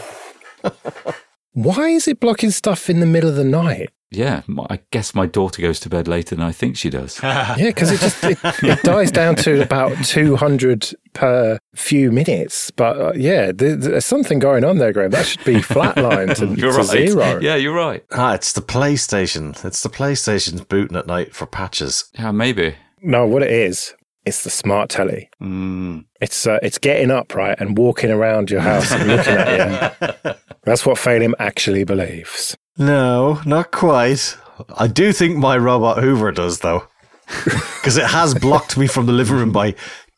Why 1.53 1.89
is 1.89 2.09
it 2.09 2.21
blocking 2.21 2.51
stuff 2.51 2.89
in 2.89 3.01
the 3.01 3.07
middle 3.07 3.29
of 3.29 3.37
the 3.37 3.45
night? 3.45 3.91
Yeah, 4.11 4.43
I 4.71 4.81
guess 4.91 5.15
my 5.15 5.27
daughter 5.27 5.61
goes 5.61 5.81
to 5.81 5.91
bed 5.91 6.09
later 6.09 6.35
than 6.35 6.45
I 6.45 6.53
think 6.53 6.77
she 6.77 6.89
does. 6.89 7.21
yeah, 7.23 7.57
because 7.57 7.93
it 7.93 8.01
just 8.01 8.25
it, 8.25 8.39
it, 8.63 8.83
dies 8.83 9.11
down 9.11 9.37
to 9.37 9.63
about 9.63 10.03
two 10.05 10.37
hundred 10.37 10.95
per 11.13 11.59
few 11.75 12.11
minutes. 12.11 12.71
But 12.71 12.99
uh, 12.99 13.13
yeah, 13.15 13.53
there, 13.53 13.77
there's 13.77 14.07
something 14.07 14.39
going 14.39 14.65
on 14.65 14.79
there, 14.79 14.93
Graham. 14.93 15.11
That 15.11 15.27
should 15.27 15.45
be 15.45 15.57
flatlined 15.57 16.37
to, 16.37 16.47
you're 16.61 16.73
to 16.73 16.79
right. 16.79 16.87
zero. 16.87 17.41
Yeah, 17.41 17.57
you're 17.57 17.75
right. 17.75 18.03
Ah, 18.13 18.33
it's 18.33 18.53
the 18.53 18.63
PlayStation. 18.63 19.63
It's 19.65 19.83
the 19.83 19.91
PlayStation's 19.91 20.63
booting 20.63 20.97
at 20.97 21.07
night 21.07 21.35
for 21.35 21.47
patches. 21.47 22.05
Yeah, 22.15 22.31
maybe. 22.31 22.77
No, 23.03 23.27
what 23.27 23.43
it 23.43 23.51
is, 23.51 23.95
it's 24.29 24.45
the 24.45 24.51
smart 24.51 24.91
telly. 24.91 25.29
Mm. 25.43 26.05
It's 26.21 26.47
uh, 26.47 26.59
it's 26.63 26.79
getting 26.79 27.11
up 27.11 27.35
right 27.35 27.59
and 27.59 27.77
walking 27.77 28.11
around 28.11 28.51
your 28.51 28.61
house 28.61 28.93
and 28.93 29.09
looking 29.09 29.35
at 29.35 29.97
you. 30.25 30.33
That's 30.63 30.87
what 30.87 30.99
Phelim 30.99 31.35
actually 31.39 31.85
believes. 31.85 32.57
No, 32.77 33.41
not 33.45 33.73
quite. 33.73 34.37
I 34.77 34.87
do 34.87 35.13
think 35.13 35.37
my 35.37 35.57
robot 35.57 36.03
Hoover 36.03 36.33
does, 36.33 36.61
though. 36.61 36.87
Because 37.79 37.97
it 37.97 38.07
has 38.07 38.35
blocked 38.35 38.77
me 38.77 38.87
from 38.87 39.07
the 39.07 39.13
living 39.13 39.37
room 39.37 39.53
by 39.53 39.75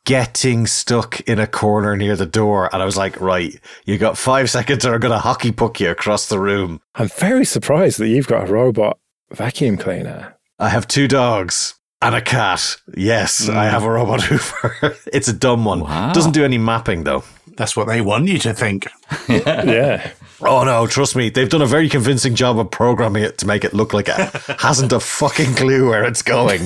getting 0.06 0.66
stuck 0.66 1.20
in 1.20 1.38
a 1.38 1.46
corner 1.46 1.96
near 1.96 2.16
the 2.16 2.26
door. 2.26 2.68
And 2.72 2.82
I 2.82 2.84
was 2.84 2.96
like, 2.96 3.20
right, 3.20 3.54
you 3.84 3.96
got 3.96 4.18
five 4.18 4.50
seconds 4.50 4.84
or 4.84 4.94
I'm 4.94 5.00
going 5.00 5.12
to 5.12 5.18
hockey 5.18 5.52
puck 5.52 5.78
you 5.78 5.90
across 5.90 6.28
the 6.28 6.40
room. 6.40 6.80
I'm 6.96 7.08
very 7.08 7.44
surprised 7.44 7.98
that 8.00 8.08
you've 8.08 8.26
got 8.26 8.48
a 8.48 8.52
robot 8.52 8.98
vacuum 9.30 9.76
cleaner. 9.76 10.36
I 10.58 10.70
have 10.70 10.88
two 10.88 11.06
dogs 11.06 11.74
and 12.02 12.14
a 12.14 12.20
cat. 12.20 12.76
Yes, 12.96 13.46
mm. 13.46 13.54
I 13.54 13.66
have 13.66 13.82
a 13.84 13.90
robot 13.90 14.22
Hoover. 14.22 14.96
it's 15.12 15.28
a 15.28 15.32
dumb 15.32 15.64
one. 15.64 15.80
Wow. 15.80 16.12
Doesn't 16.12 16.32
do 16.32 16.44
any 16.44 16.58
mapping, 16.58 17.04
though. 17.04 17.24
That's 17.56 17.76
what 17.76 17.86
they 17.88 18.00
want 18.00 18.28
you 18.28 18.38
to 18.38 18.54
think. 18.54 18.88
yeah. 19.28 20.12
Oh 20.42 20.64
no, 20.64 20.86
trust 20.86 21.14
me, 21.14 21.28
they've 21.28 21.50
done 21.50 21.60
a 21.60 21.66
very 21.66 21.90
convincing 21.90 22.34
job 22.34 22.58
of 22.58 22.70
programming 22.70 23.22
it 23.22 23.36
to 23.38 23.46
make 23.46 23.62
it 23.64 23.74
look 23.74 23.92
like 23.92 24.08
it 24.08 24.16
hasn't 24.60 24.92
a 24.92 25.00
fucking 25.00 25.54
clue 25.54 25.90
where 25.90 26.04
it's 26.04 26.22
going. 26.22 26.62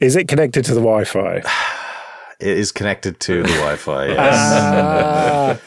Is 0.00 0.16
it 0.16 0.28
connected 0.28 0.64
to 0.64 0.74
the 0.74 0.80
Wi 0.80 1.04
Fi? 1.04 1.42
It 2.40 2.56
is 2.56 2.70
connected 2.70 3.18
to 3.20 3.42
the 3.42 3.48
Wi-Fi. 3.48 4.06
Yes. 4.10 5.58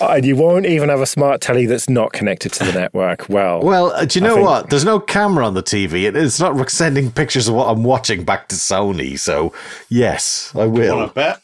And 0.00 0.24
you 0.24 0.36
won't 0.36 0.66
even 0.66 0.88
have 0.88 1.00
a 1.00 1.06
smart 1.06 1.40
telly 1.40 1.66
that's 1.66 1.88
not 1.88 2.12
connected 2.12 2.52
to 2.54 2.64
the 2.64 2.72
network. 2.80 3.28
Well, 3.28 3.60
well, 3.62 3.92
uh, 3.92 4.04
do 4.04 4.18
you 4.18 4.24
know 4.24 4.34
think- 4.36 4.46
what? 4.46 4.70
There's 4.70 4.84
no 4.84 4.98
camera 5.00 5.46
on 5.46 5.54
the 5.54 5.62
TV. 5.62 6.04
It, 6.04 6.16
it's 6.16 6.40
not 6.40 6.70
sending 6.70 7.10
pictures 7.10 7.48
of 7.48 7.54
what 7.54 7.68
I'm 7.68 7.84
watching 7.84 8.24
back 8.24 8.48
to 8.48 8.54
Sony. 8.56 9.18
So 9.18 9.52
yes, 9.88 10.52
I 10.54 10.66
will. 10.66 10.96
Want 10.96 11.10
to 11.10 11.14
bet? 11.14 11.40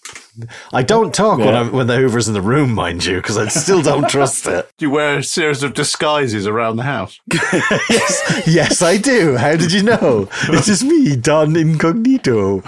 I 0.72 0.82
don't 0.82 1.12
talk 1.14 1.38
when 1.38 1.54
I'm, 1.54 1.72
when 1.72 1.86
the 1.86 1.96
Hoover's 1.96 2.26
in 2.28 2.34
the 2.34 2.40
room, 2.40 2.72
mind 2.74 3.04
you, 3.04 3.16
because 3.16 3.36
I 3.36 3.48
still 3.48 3.82
don't 3.82 4.08
trust 4.08 4.46
it. 4.46 4.70
Do 4.78 4.86
you 4.86 4.90
wear 4.90 5.18
a 5.18 5.22
series 5.24 5.62
of 5.62 5.74
disguises 5.74 6.46
around 6.46 6.76
the 6.76 6.84
house? 6.84 7.20
yes, 7.32 8.42
yes, 8.46 8.82
I 8.82 8.96
do. 8.96 9.36
How 9.36 9.56
did 9.56 9.72
you 9.72 9.82
know? 9.82 10.28
It's 10.44 10.66
just 10.66 10.84
me, 10.84 11.16
Don 11.16 11.56
Incognito. 11.56 12.62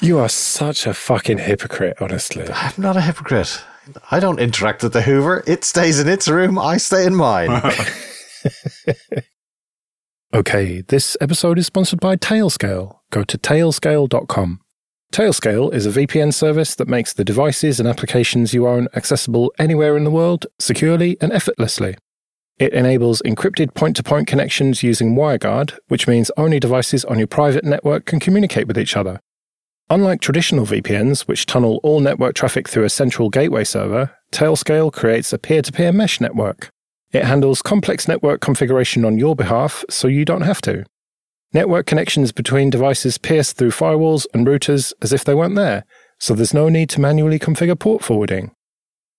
you 0.00 0.18
are 0.18 0.28
such 0.28 0.86
a 0.86 0.94
fucking 0.94 1.38
hypocrite, 1.38 1.96
honestly. 2.00 2.46
I'm 2.50 2.72
not 2.78 2.96
a 2.96 3.00
hypocrite. 3.02 3.62
I 4.10 4.20
don't 4.20 4.40
interact 4.40 4.82
with 4.82 4.92
the 4.92 5.02
Hoover. 5.02 5.42
It 5.46 5.64
stays 5.64 5.98
in 6.00 6.08
its 6.08 6.28
room. 6.28 6.58
I 6.58 6.76
stay 6.76 7.04
in 7.04 7.14
mine. 7.14 7.50
Okay, 10.34 10.80
this 10.80 11.14
episode 11.20 11.58
is 11.58 11.66
sponsored 11.66 12.00
by 12.00 12.16
Tailscale. 12.16 13.00
Go 13.10 13.22
to 13.22 13.36
tailscale.com. 13.36 14.60
Tailscale 15.12 15.74
is 15.74 15.84
a 15.84 15.90
VPN 15.90 16.32
service 16.32 16.74
that 16.76 16.88
makes 16.88 17.12
the 17.12 17.22
devices 17.22 17.78
and 17.78 17.86
applications 17.86 18.54
you 18.54 18.66
own 18.66 18.88
accessible 18.96 19.52
anywhere 19.58 19.94
in 19.94 20.04
the 20.04 20.10
world, 20.10 20.46
securely 20.58 21.18
and 21.20 21.34
effortlessly. 21.34 21.98
It 22.58 22.72
enables 22.72 23.20
encrypted 23.26 23.74
point 23.74 23.94
to 23.96 24.02
point 24.02 24.26
connections 24.26 24.82
using 24.82 25.14
WireGuard, 25.16 25.78
which 25.88 26.08
means 26.08 26.30
only 26.38 26.58
devices 26.58 27.04
on 27.04 27.18
your 27.18 27.26
private 27.26 27.64
network 27.64 28.06
can 28.06 28.18
communicate 28.18 28.66
with 28.66 28.78
each 28.78 28.96
other. 28.96 29.20
Unlike 29.92 30.22
traditional 30.22 30.64
VPNs, 30.64 31.28
which 31.28 31.44
tunnel 31.44 31.78
all 31.82 32.00
network 32.00 32.34
traffic 32.34 32.66
through 32.66 32.84
a 32.84 32.88
central 32.88 33.28
gateway 33.28 33.62
server, 33.62 34.10
Tailscale 34.32 34.90
creates 34.90 35.34
a 35.34 35.38
peer 35.38 35.60
to 35.60 35.70
peer 35.70 35.92
mesh 35.92 36.18
network. 36.18 36.70
It 37.10 37.26
handles 37.26 37.60
complex 37.60 38.08
network 38.08 38.40
configuration 38.40 39.04
on 39.04 39.18
your 39.18 39.36
behalf, 39.36 39.84
so 39.90 40.08
you 40.08 40.24
don't 40.24 40.48
have 40.48 40.62
to. 40.62 40.86
Network 41.52 41.84
connections 41.84 42.32
between 42.32 42.70
devices 42.70 43.18
pierce 43.18 43.52
through 43.52 43.72
firewalls 43.72 44.24
and 44.32 44.46
routers 44.46 44.94
as 45.02 45.12
if 45.12 45.26
they 45.26 45.34
weren't 45.34 45.56
there, 45.56 45.84
so 46.18 46.32
there's 46.32 46.54
no 46.54 46.70
need 46.70 46.88
to 46.88 46.98
manually 46.98 47.38
configure 47.38 47.78
port 47.78 48.02
forwarding. 48.02 48.50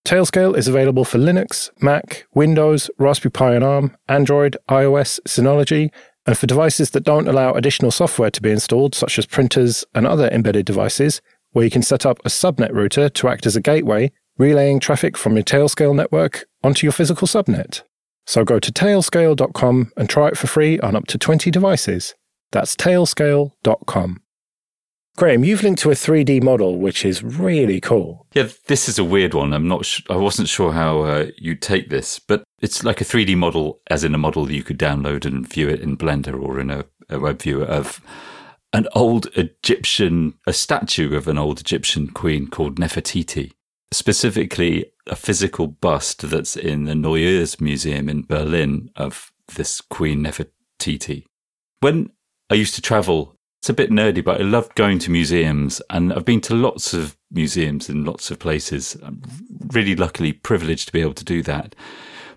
Tailscale 0.07 0.57
is 0.57 0.67
available 0.67 1.05
for 1.05 1.19
Linux, 1.19 1.69
Mac, 1.81 2.25
Windows, 2.33 2.89
Raspberry 2.97 3.31
Pi 3.31 3.53
and 3.53 3.63
ARM, 3.63 3.95
Android, 4.07 4.57
iOS, 4.71 5.19
Synology, 5.27 5.91
and 6.25 6.37
for 6.37 6.47
devices 6.47 6.91
that 6.91 7.03
don't 7.03 7.27
allow 7.27 7.53
additional 7.53 7.91
software 7.91 8.31
to 8.31 8.41
be 8.41 8.51
installed, 8.51 8.95
such 8.95 9.19
as 9.19 9.25
printers 9.25 9.85
and 9.93 10.07
other 10.07 10.29
embedded 10.29 10.65
devices, 10.65 11.21
where 11.51 11.65
you 11.65 11.71
can 11.71 11.83
set 11.83 12.05
up 12.05 12.19
a 12.25 12.29
subnet 12.29 12.73
router 12.73 13.09
to 13.09 13.27
act 13.27 13.45
as 13.45 13.55
a 13.55 13.61
gateway, 13.61 14.11
relaying 14.37 14.79
traffic 14.79 15.17
from 15.17 15.35
your 15.35 15.43
Tailscale 15.43 15.95
network 15.95 16.45
onto 16.63 16.85
your 16.85 16.93
physical 16.93 17.27
subnet. 17.27 17.83
So 18.25 18.43
go 18.45 18.59
to 18.59 18.71
tailscale.com 18.71 19.91
and 19.97 20.09
try 20.09 20.29
it 20.29 20.37
for 20.37 20.47
free 20.47 20.79
on 20.79 20.95
up 20.95 21.07
to 21.07 21.17
20 21.17 21.51
devices. 21.51 22.15
That's 22.51 22.75
tailscale.com. 22.75 24.22
Graham, 25.15 25.43
you've 25.43 25.61
linked 25.61 25.81
to 25.83 25.91
a 25.91 25.95
3D 25.95 26.41
model, 26.41 26.79
which 26.79 27.05
is 27.05 27.23
really 27.23 27.79
cool. 27.79 28.25
Yeah, 28.33 28.47
this 28.65 28.89
is 28.89 28.97
a 28.97 29.03
weird 29.03 29.35
one. 29.35 29.53
I'm 29.53 29.67
not. 29.67 29.85
Sh- 29.85 30.01
I 30.09 30.15
wasn't 30.15 30.47
sure 30.47 30.71
how 30.71 31.01
uh, 31.01 31.27
you 31.37 31.53
take 31.53 31.89
this, 31.89 32.17
but 32.17 32.43
it's 32.61 32.83
like 32.83 32.99
a 32.99 33.05
3D 33.05 33.37
model, 33.37 33.79
as 33.91 34.03
in 34.03 34.15
a 34.15 34.17
model 34.17 34.51
you 34.51 34.63
could 34.63 34.79
download 34.79 35.25
and 35.25 35.47
view 35.47 35.69
it 35.69 35.81
in 35.81 35.97
Blender 35.97 36.41
or 36.41 36.59
in 36.59 36.71
a, 36.71 36.85
a 37.09 37.19
web 37.19 37.43
viewer 37.43 37.65
of 37.65 38.01
an 38.73 38.87
old 38.95 39.27
Egyptian, 39.35 40.33
a 40.47 40.53
statue 40.53 41.15
of 41.15 41.27
an 41.27 41.37
old 41.37 41.59
Egyptian 41.59 42.07
queen 42.07 42.47
called 42.47 42.79
Nefertiti. 42.79 43.51
Specifically, 43.91 44.91
a 45.05 45.15
physical 45.15 45.67
bust 45.67 46.27
that's 46.27 46.57
in 46.57 46.85
the 46.85 46.95
Neues 46.95 47.61
Museum 47.61 48.09
in 48.09 48.23
Berlin 48.23 48.89
of 48.95 49.31
this 49.55 49.79
Queen 49.79 50.23
Nefertiti. 50.23 51.25
When 51.81 52.11
I 52.49 52.55
used 52.55 52.73
to 52.75 52.81
travel 52.81 53.37
it's 53.63 53.69
a 53.69 53.73
bit 53.73 53.91
nerdy, 53.91 54.21
but 54.21 54.41
I 54.41 54.43
love 54.43 54.75
going 54.75 54.99
to 54.99 55.09
museums, 55.09 55.81
and 55.89 56.11
I've 56.11 56.25
been 56.25 56.41
to 56.41 56.53
lots 56.53 56.93
of 56.93 57.15
museums 57.31 57.87
in 57.87 58.03
lots 58.03 58.29
of 58.29 58.37
places. 58.37 58.97
I'm 59.01 59.21
really 59.71 59.95
luckily 59.95 60.33
privileged 60.33 60.87
to 60.87 60.91
be 60.91 60.99
able 60.99 61.13
to 61.13 61.23
do 61.23 61.41
that. 61.43 61.73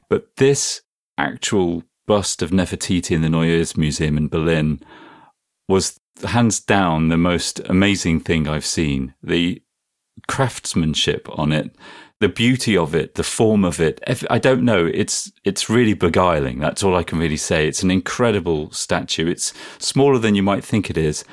But 0.09 0.37
this 0.37 0.83
actual 1.19 1.83
bust 2.07 2.43
of 2.43 2.53
Nefertiti 2.53 3.11
in 3.11 3.23
the 3.23 3.29
Neues 3.29 3.77
Museum 3.77 4.17
in 4.17 4.29
Berlin 4.29 4.79
was 5.69 5.99
hands 6.25 6.61
down 6.61 7.09
the 7.09 7.17
most 7.17 7.59
amazing 7.69 8.21
thing 8.21 8.47
I've 8.47 8.65
seen. 8.65 9.13
The 9.21 9.61
craftsmanship 10.29 11.29
on 11.37 11.51
it, 11.51 11.75
the 12.21 12.29
beauty 12.29 12.77
of 12.77 12.95
it, 12.95 13.15
the 13.15 13.23
form 13.23 13.65
of 13.65 13.81
it. 13.81 14.01
I 14.31 14.39
don't 14.39 14.63
know. 14.63 14.87
It's 14.87 15.31
it's 15.45 15.69
really 15.69 15.95
beguiling. 15.95 16.59
That's 16.59 16.83
all 16.83 16.97
I 16.97 17.03
can 17.03 17.19
really 17.19 17.37
say. 17.37 17.69
It's 17.69 17.83
an 17.83 17.91
incredible 17.91 18.71
statue. 18.71 19.29
It's 19.29 19.53
smaller 19.79 20.19
than 20.19 20.35
you 20.35 20.43
might 20.43 20.65
think 20.65 20.89
it 20.89 20.97
is. 20.97 21.25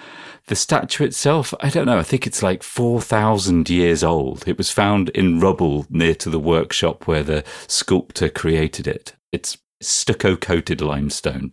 The 0.48 0.56
statue 0.58 1.06
itself, 1.06 1.54
I 1.62 1.70
don't 1.70 1.86
know. 1.86 2.00
I 2.00 2.04
think 2.04 2.28
it's 2.28 2.44
like 2.44 2.64
four 2.64 3.00
thousand 3.00 3.70
years 3.70 4.04
old. 4.04 4.44
It 4.46 4.58
was 4.58 4.72
found 4.72 5.08
in 5.10 5.40
rubble 5.40 5.86
near 5.90 6.16
to 6.16 6.30
the 6.30 6.40
workshop 6.40 7.08
where 7.08 7.24
the 7.24 7.46
sculptor 7.68 8.28
created 8.28 8.86
it. 8.86 9.16
It's 9.32 9.58
stucco 9.82 10.36
coated 10.36 10.82
limestone, 10.82 11.52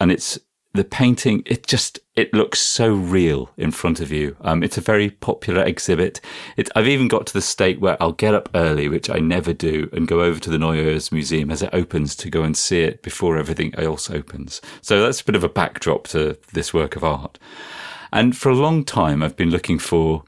and 0.00 0.10
it's 0.10 0.40
the 0.74 0.84
painting 0.84 1.42
it 1.44 1.66
just 1.66 1.98
it 2.14 2.32
looks 2.32 2.58
so 2.58 2.92
real 2.94 3.50
in 3.56 3.70
front 3.70 4.00
of 4.00 4.10
you. 4.10 4.36
Um, 4.40 4.62
it's 4.62 4.78
a 4.78 4.82
very 4.82 5.10
popular 5.10 5.62
exhibit. 5.62 6.20
It, 6.56 6.70
i've 6.74 6.88
even 6.88 7.08
got 7.08 7.26
to 7.26 7.32
the 7.32 7.42
state 7.42 7.80
where 7.80 7.96
i'll 8.02 8.12
get 8.12 8.34
up 8.34 8.48
early 8.54 8.88
which 8.88 9.08
i 9.10 9.18
never 9.18 9.52
do 9.52 9.88
and 9.92 10.08
go 10.08 10.22
over 10.22 10.40
to 10.40 10.50
the 10.50 10.58
neues 10.58 11.12
museum 11.12 11.50
as 11.50 11.62
it 11.62 11.70
opens 11.72 12.16
to 12.16 12.30
go 12.30 12.42
and 12.42 12.56
see 12.56 12.80
it 12.82 13.02
before 13.02 13.36
everything 13.36 13.74
else 13.76 14.10
opens. 14.10 14.60
So 14.80 15.02
that's 15.02 15.20
a 15.20 15.24
bit 15.24 15.36
of 15.36 15.44
a 15.44 15.48
backdrop 15.48 16.08
to 16.08 16.36
this 16.52 16.72
work 16.72 16.96
of 16.96 17.04
art. 17.04 17.38
And 18.12 18.36
for 18.36 18.50
a 18.50 18.54
long 18.54 18.84
time 18.84 19.22
i've 19.22 19.36
been 19.36 19.50
looking 19.50 19.78
for 19.78 20.24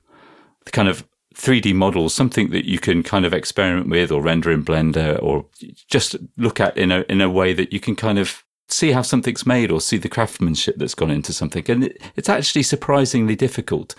the 0.64 0.70
kind 0.70 0.88
of 0.88 1.06
3D 1.34 1.74
models, 1.74 2.14
something 2.14 2.50
that 2.50 2.64
you 2.64 2.78
can 2.78 3.02
kind 3.02 3.26
of 3.26 3.34
experiment 3.34 3.88
with 3.88 4.12
or 4.12 4.22
render 4.22 4.52
in 4.52 4.64
Blender 4.64 5.20
or 5.22 5.46
just 5.88 6.16
look 6.36 6.60
at 6.60 6.76
in 6.76 6.92
a 6.92 7.04
in 7.08 7.20
a 7.20 7.28
way 7.28 7.52
that 7.52 7.72
you 7.72 7.80
can 7.80 7.96
kind 7.96 8.18
of 8.18 8.43
see 8.68 8.92
how 8.92 9.02
something's 9.02 9.46
made 9.46 9.70
or 9.70 9.80
see 9.80 9.98
the 9.98 10.08
craftsmanship 10.08 10.76
that's 10.78 10.94
gone 10.94 11.10
into 11.10 11.32
something. 11.32 11.64
And 11.68 11.84
it, 11.84 12.02
it's 12.16 12.28
actually 12.28 12.62
surprisingly 12.62 13.36
difficult 13.36 13.94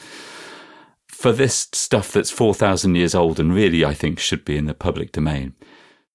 for 1.08 1.32
this 1.32 1.68
stuff 1.72 2.12
that's 2.12 2.32
4,000 2.32 2.96
years 2.96 3.16
old 3.16 3.40
and 3.40 3.54
really, 3.54 3.86
I 3.86 3.94
think, 3.94 4.20
should 4.20 4.44
be 4.44 4.58
in 4.58 4.66
the 4.66 4.74
public 4.74 5.12
domain. 5.12 5.56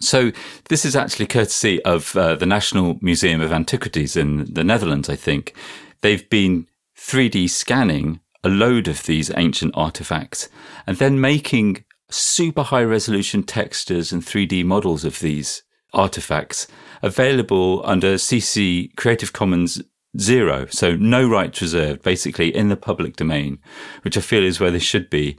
So 0.01 0.33
this 0.69 0.85
is 0.85 0.97
actually 0.97 1.27
courtesy 1.27 1.83
of 1.85 2.17
uh, 2.17 2.35
the 2.35 2.47
National 2.47 2.99
Museum 3.03 3.41
of 3.41 3.53
Antiquities 3.53 4.17
in 4.17 4.53
the 4.53 4.65
Netherlands, 4.65 5.09
I 5.09 5.17
think. 5.17 5.55
They've 6.01 6.29
been 6.31 6.67
3D 6.97 7.51
scanning 7.51 8.21
a 8.43 8.49
load 8.49 8.89
of 8.89 9.05
these 9.05 9.31
ancient 9.37 9.75
artifacts 9.77 10.49
and 10.87 10.97
then 10.97 11.21
making 11.21 11.85
super 12.11 12.63
high 12.63 12.83
resolution 12.83 13.43
textures 13.43 14.13
and 14.13 14.23
3D 14.23 14.65
models 14.65 15.05
of 15.05 15.21
these 15.21 15.63
artifacts 15.93 16.67
available 17.03 17.83
under 17.85 18.15
CC 18.15 18.95
Creative 18.97 19.33
Commons 19.33 19.83
zero. 20.19 20.67
So 20.71 20.97
no 20.97 21.29
rights 21.29 21.63
reserved, 21.63 22.03
basically 22.03 22.55
in 22.55 22.69
the 22.69 22.77
public 22.77 23.17
domain, 23.17 23.59
which 24.03 24.17
I 24.17 24.21
feel 24.21 24.45
is 24.45 24.61
where 24.61 24.71
they 24.71 24.79
should 24.79 25.11
be. 25.11 25.37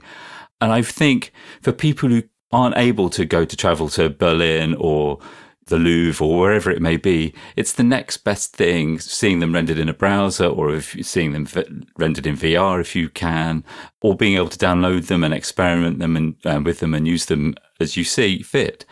And 0.60 0.72
I 0.72 0.82
think 0.82 1.32
for 1.60 1.72
people 1.72 2.08
who 2.08 2.22
aren't 2.50 2.76
able 2.76 3.10
to 3.10 3.24
go 3.24 3.44
to 3.44 3.56
travel 3.56 3.88
to 3.90 4.10
Berlin 4.10 4.74
or 4.78 5.18
the 5.66 5.78
Louvre 5.78 6.26
or 6.26 6.38
wherever 6.38 6.70
it 6.70 6.82
may 6.82 6.96
be, 6.96 7.34
it's 7.56 7.72
the 7.72 7.82
next 7.82 8.18
best 8.18 8.54
thing, 8.54 8.98
seeing 8.98 9.40
them 9.40 9.54
rendered 9.54 9.78
in 9.78 9.88
a 9.88 9.94
browser 9.94 10.46
or 10.46 10.74
if 10.74 10.96
seeing 11.04 11.32
them 11.32 11.46
rendered 11.96 12.26
in 12.26 12.36
VR 12.36 12.80
if 12.80 12.94
you 12.94 13.08
can, 13.08 13.64
or 14.00 14.16
being 14.16 14.36
able 14.36 14.48
to 14.48 14.58
download 14.58 15.06
them 15.06 15.24
and 15.24 15.32
experiment 15.32 15.98
them 15.98 16.16
and 16.16 16.34
uh, 16.44 16.60
with 16.62 16.80
them 16.80 16.94
and 16.94 17.06
use 17.06 17.26
them 17.26 17.54
as 17.80 17.96
you 17.96 18.04
see 18.04 18.42
fit. 18.42 18.84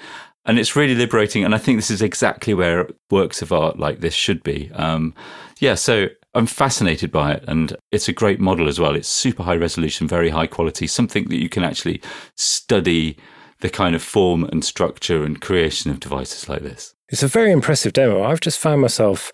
And 0.45 0.59
it's 0.59 0.75
really 0.75 0.95
liberating. 0.95 1.45
And 1.45 1.55
I 1.55 1.59
think 1.59 1.79
this 1.79 1.91
is 1.91 2.03
exactly 2.03 2.55
where 2.55 2.89
works 3.11 3.43
of 3.43 3.53
art 3.53 3.79
like 3.79 4.01
this 4.01 4.15
should 4.15 4.43
be. 4.43 4.71
Um, 4.75 5.15
yeah, 5.59 5.75
so 5.75 6.09
I'm 6.35 6.47
fascinated 6.47 7.13
by 7.13 7.33
it. 7.33 7.45
And 7.47 7.77
it's 7.93 8.09
a 8.09 8.13
great 8.13 8.41
model 8.41 8.69
as 8.69 8.81
well. 8.81 8.95
It's 8.95 9.09
super 9.09 9.43
high 9.43 9.57
resolution, 9.57 10.09
very 10.09 10.31
high 10.31 10.47
quality, 10.47 10.87
something 10.87 11.29
that 11.29 11.41
you 11.41 11.49
can 11.49 11.63
actually 11.63 12.01
study 12.37 13.19
the 13.61 13.69
kind 13.69 13.95
of 13.95 14.03
form 14.03 14.45
and 14.45 14.65
structure 14.65 15.25
and 15.25 15.41
creation 15.41 15.91
of 15.91 16.01
devices 16.01 16.49
like 16.49 16.63
this. 16.63 16.95
It's 17.11 17.23
a 17.23 17.29
very 17.29 17.53
impressive 17.53 17.93
demo. 17.93 18.23
I've 18.23 18.41
just 18.41 18.59
found 18.59 18.81
myself 18.81 19.33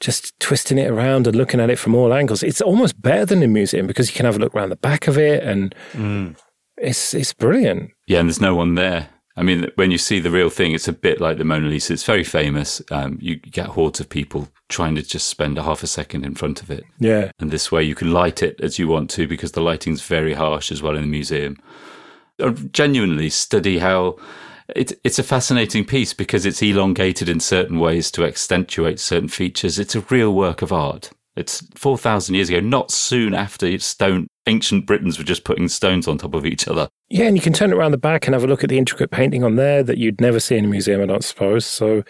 just 0.00 0.38
twisting 0.40 0.78
it 0.78 0.90
around 0.90 1.26
and 1.26 1.36
looking 1.36 1.60
at 1.60 1.70
it 1.70 1.78
from 1.78 1.94
all 1.94 2.12
angles. 2.12 2.42
It's 2.42 2.62
almost 2.62 3.00
better 3.00 3.26
than 3.26 3.42
a 3.42 3.46
museum 3.46 3.86
because 3.86 4.08
you 4.08 4.16
can 4.16 4.24
have 4.26 4.36
a 4.36 4.38
look 4.38 4.54
around 4.54 4.70
the 4.70 4.76
back 4.76 5.06
of 5.06 5.18
it 5.18 5.44
and 5.44 5.74
It's 6.78 7.12
it's 7.12 7.34
brilliant. 7.34 7.90
Yeah, 8.06 8.20
and 8.20 8.28
there's 8.28 8.40
no 8.40 8.54
one 8.54 8.74
there. 8.74 9.10
I 9.40 9.42
mean, 9.42 9.70
when 9.76 9.90
you 9.90 9.96
see 9.96 10.20
the 10.20 10.30
real 10.30 10.50
thing, 10.50 10.72
it's 10.72 10.86
a 10.86 10.92
bit 10.92 11.18
like 11.18 11.38
the 11.38 11.46
Mona 11.46 11.66
Lisa. 11.66 11.94
It's 11.94 12.04
very 12.04 12.24
famous. 12.24 12.82
Um, 12.90 13.16
you 13.22 13.36
get 13.36 13.68
hordes 13.68 13.98
of 13.98 14.10
people 14.10 14.48
trying 14.68 14.94
to 14.96 15.02
just 15.02 15.28
spend 15.28 15.56
a 15.56 15.62
half 15.62 15.82
a 15.82 15.86
second 15.86 16.26
in 16.26 16.34
front 16.34 16.60
of 16.60 16.70
it. 16.70 16.84
Yeah. 16.98 17.32
And 17.40 17.50
this 17.50 17.72
way 17.72 17.82
you 17.82 17.94
can 17.94 18.12
light 18.12 18.42
it 18.42 18.60
as 18.60 18.78
you 18.78 18.86
want 18.86 19.08
to 19.12 19.26
because 19.26 19.52
the 19.52 19.62
lighting's 19.62 20.02
very 20.02 20.34
harsh 20.34 20.70
as 20.70 20.82
well 20.82 20.94
in 20.94 21.00
the 21.00 21.08
museum. 21.08 21.56
I 22.38 22.50
genuinely 22.50 23.30
study 23.30 23.78
how 23.78 24.18
it, 24.76 24.92
it's 25.04 25.18
a 25.18 25.22
fascinating 25.22 25.86
piece 25.86 26.12
because 26.12 26.44
it's 26.44 26.62
elongated 26.62 27.30
in 27.30 27.40
certain 27.40 27.78
ways 27.78 28.10
to 28.10 28.26
accentuate 28.26 29.00
certain 29.00 29.30
features. 29.30 29.78
It's 29.78 29.94
a 29.94 30.04
real 30.10 30.34
work 30.34 30.60
of 30.60 30.70
art. 30.70 31.12
It's 31.34 31.66
4,000 31.76 32.34
years 32.34 32.50
ago, 32.50 32.60
not 32.60 32.90
soon 32.90 33.32
after 33.32 33.64
its 33.64 33.86
stone. 33.86 34.26
Ancient 34.50 34.84
Britons 34.84 35.16
were 35.16 35.24
just 35.24 35.44
putting 35.44 35.68
stones 35.68 36.08
on 36.08 36.18
top 36.18 36.34
of 36.34 36.44
each 36.44 36.66
other. 36.66 36.88
Yeah, 37.08 37.26
and 37.26 37.36
you 37.36 37.42
can 37.42 37.52
turn 37.52 37.70
it 37.70 37.76
around 37.76 37.92
the 37.92 37.98
back 37.98 38.26
and 38.26 38.34
have 38.34 38.42
a 38.42 38.48
look 38.48 38.64
at 38.64 38.68
the 38.68 38.78
intricate 38.78 39.12
painting 39.12 39.44
on 39.44 39.54
there 39.54 39.84
that 39.84 39.96
you'd 39.96 40.20
never 40.20 40.40
see 40.40 40.56
in 40.56 40.64
a 40.64 40.68
museum, 40.68 41.00
I 41.00 41.06
don't 41.06 41.22
suppose. 41.22 41.64
So, 41.64 42.02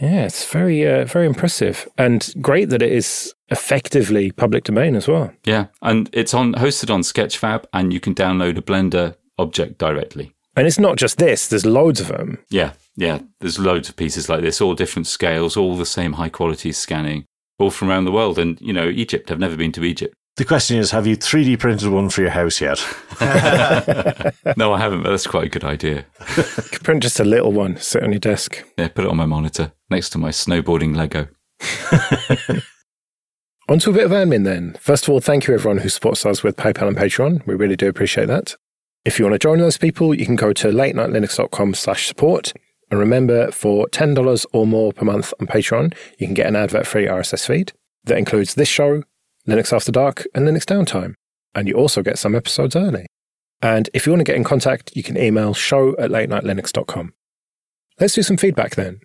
yeah, 0.00 0.24
it's 0.24 0.44
very, 0.44 0.84
uh, 0.84 1.04
very 1.04 1.26
impressive 1.26 1.88
and 1.96 2.32
great 2.40 2.70
that 2.70 2.82
it 2.82 2.90
is 2.90 3.32
effectively 3.48 4.32
public 4.32 4.64
domain 4.64 4.96
as 4.96 5.06
well. 5.06 5.32
Yeah, 5.44 5.66
and 5.82 6.10
it's 6.12 6.34
on 6.34 6.54
hosted 6.54 6.92
on 6.92 7.02
Sketchfab, 7.02 7.64
and 7.72 7.92
you 7.92 8.00
can 8.00 8.14
download 8.14 8.58
a 8.58 8.62
Blender 8.62 9.14
object 9.38 9.78
directly. 9.78 10.34
And 10.56 10.66
it's 10.66 10.80
not 10.80 10.96
just 10.96 11.18
this, 11.18 11.46
there's 11.46 11.64
loads 11.64 12.00
of 12.00 12.08
them. 12.08 12.38
Yeah, 12.50 12.72
yeah. 12.96 13.20
There's 13.38 13.60
loads 13.60 13.88
of 13.88 13.94
pieces 13.94 14.28
like 14.28 14.40
this, 14.42 14.60
all 14.60 14.74
different 14.74 15.06
scales, 15.06 15.56
all 15.56 15.76
the 15.76 15.86
same 15.86 16.14
high 16.14 16.28
quality 16.28 16.72
scanning, 16.72 17.24
all 17.58 17.70
from 17.70 17.88
around 17.88 18.04
the 18.04 18.12
world. 18.12 18.36
And, 18.36 18.60
you 18.60 18.72
know, 18.72 18.88
Egypt, 18.88 19.30
I've 19.30 19.38
never 19.38 19.56
been 19.56 19.72
to 19.72 19.84
Egypt. 19.84 20.14
The 20.36 20.44
question 20.44 20.78
is, 20.78 20.90
have 20.92 21.06
you 21.06 21.16
3D 21.16 21.58
printed 21.58 21.90
one 21.90 22.08
for 22.08 22.22
your 22.22 22.30
house 22.30 22.60
yet? 22.60 22.78
no, 24.56 24.72
I 24.72 24.78
haven't, 24.78 25.02
but 25.02 25.10
that's 25.10 25.26
quite 25.26 25.46
a 25.46 25.50
good 25.50 25.64
idea. 25.64 26.06
You 26.36 26.42
could 26.44 26.84
print 26.84 27.02
just 27.02 27.20
a 27.20 27.24
little 27.24 27.52
one, 27.52 27.76
sit 27.76 28.02
on 28.02 28.12
your 28.12 28.20
desk. 28.20 28.64
Yeah, 28.78 28.88
put 28.88 29.04
it 29.04 29.10
on 29.10 29.16
my 29.16 29.26
monitor 29.26 29.72
next 29.90 30.10
to 30.10 30.18
my 30.18 30.30
snowboarding 30.30 30.96
Lego. 30.96 31.28
On 33.70 33.78
to 33.78 33.90
a 33.90 33.92
bit 33.92 34.04
of 34.04 34.10
admin 34.10 34.42
then. 34.42 34.76
First 34.80 35.04
of 35.04 35.10
all, 35.10 35.20
thank 35.20 35.46
you 35.46 35.54
everyone 35.54 35.78
who 35.78 35.88
supports 35.88 36.26
us 36.26 36.42
with 36.42 36.56
PayPal 36.56 36.88
and 36.88 36.96
Patreon. 36.96 37.46
We 37.46 37.54
really 37.54 37.76
do 37.76 37.88
appreciate 37.88 38.26
that. 38.26 38.56
If 39.04 39.16
you 39.16 39.24
want 39.24 39.34
to 39.34 39.38
join 39.38 39.60
those 39.60 39.78
people, 39.78 40.12
you 40.12 40.26
can 40.26 40.34
go 40.34 40.52
to 40.52 40.68
latenightlinux.com 40.68 41.74
slash 41.74 42.08
support. 42.08 42.52
And 42.90 42.98
remember, 42.98 43.52
for 43.52 43.86
$10 43.88 44.46
or 44.52 44.66
more 44.66 44.92
per 44.92 45.04
month 45.04 45.32
on 45.40 45.46
Patreon, 45.46 45.94
you 46.18 46.26
can 46.26 46.34
get 46.34 46.48
an 46.48 46.56
advert-free 46.56 47.06
RSS 47.06 47.46
feed 47.46 47.72
that 48.04 48.18
includes 48.18 48.54
this 48.54 48.68
show, 48.68 49.04
Linux 49.50 49.72
After 49.72 49.92
Dark, 49.92 50.26
and 50.34 50.46
Linux 50.46 50.64
Downtime. 50.64 51.14
And 51.54 51.66
you 51.66 51.74
also 51.74 52.02
get 52.02 52.18
some 52.18 52.34
episodes 52.34 52.76
early. 52.76 53.06
And 53.60 53.90
if 53.92 54.06
you 54.06 54.12
want 54.12 54.20
to 54.20 54.24
get 54.24 54.36
in 54.36 54.44
contact, 54.44 54.92
you 54.94 55.02
can 55.02 55.18
email 55.18 55.52
show 55.52 55.96
at 55.98 56.10
latenightlinux.com. 56.10 57.12
Let's 57.98 58.14
do 58.14 58.22
some 58.22 58.36
feedback 58.36 58.76
then. 58.76 59.00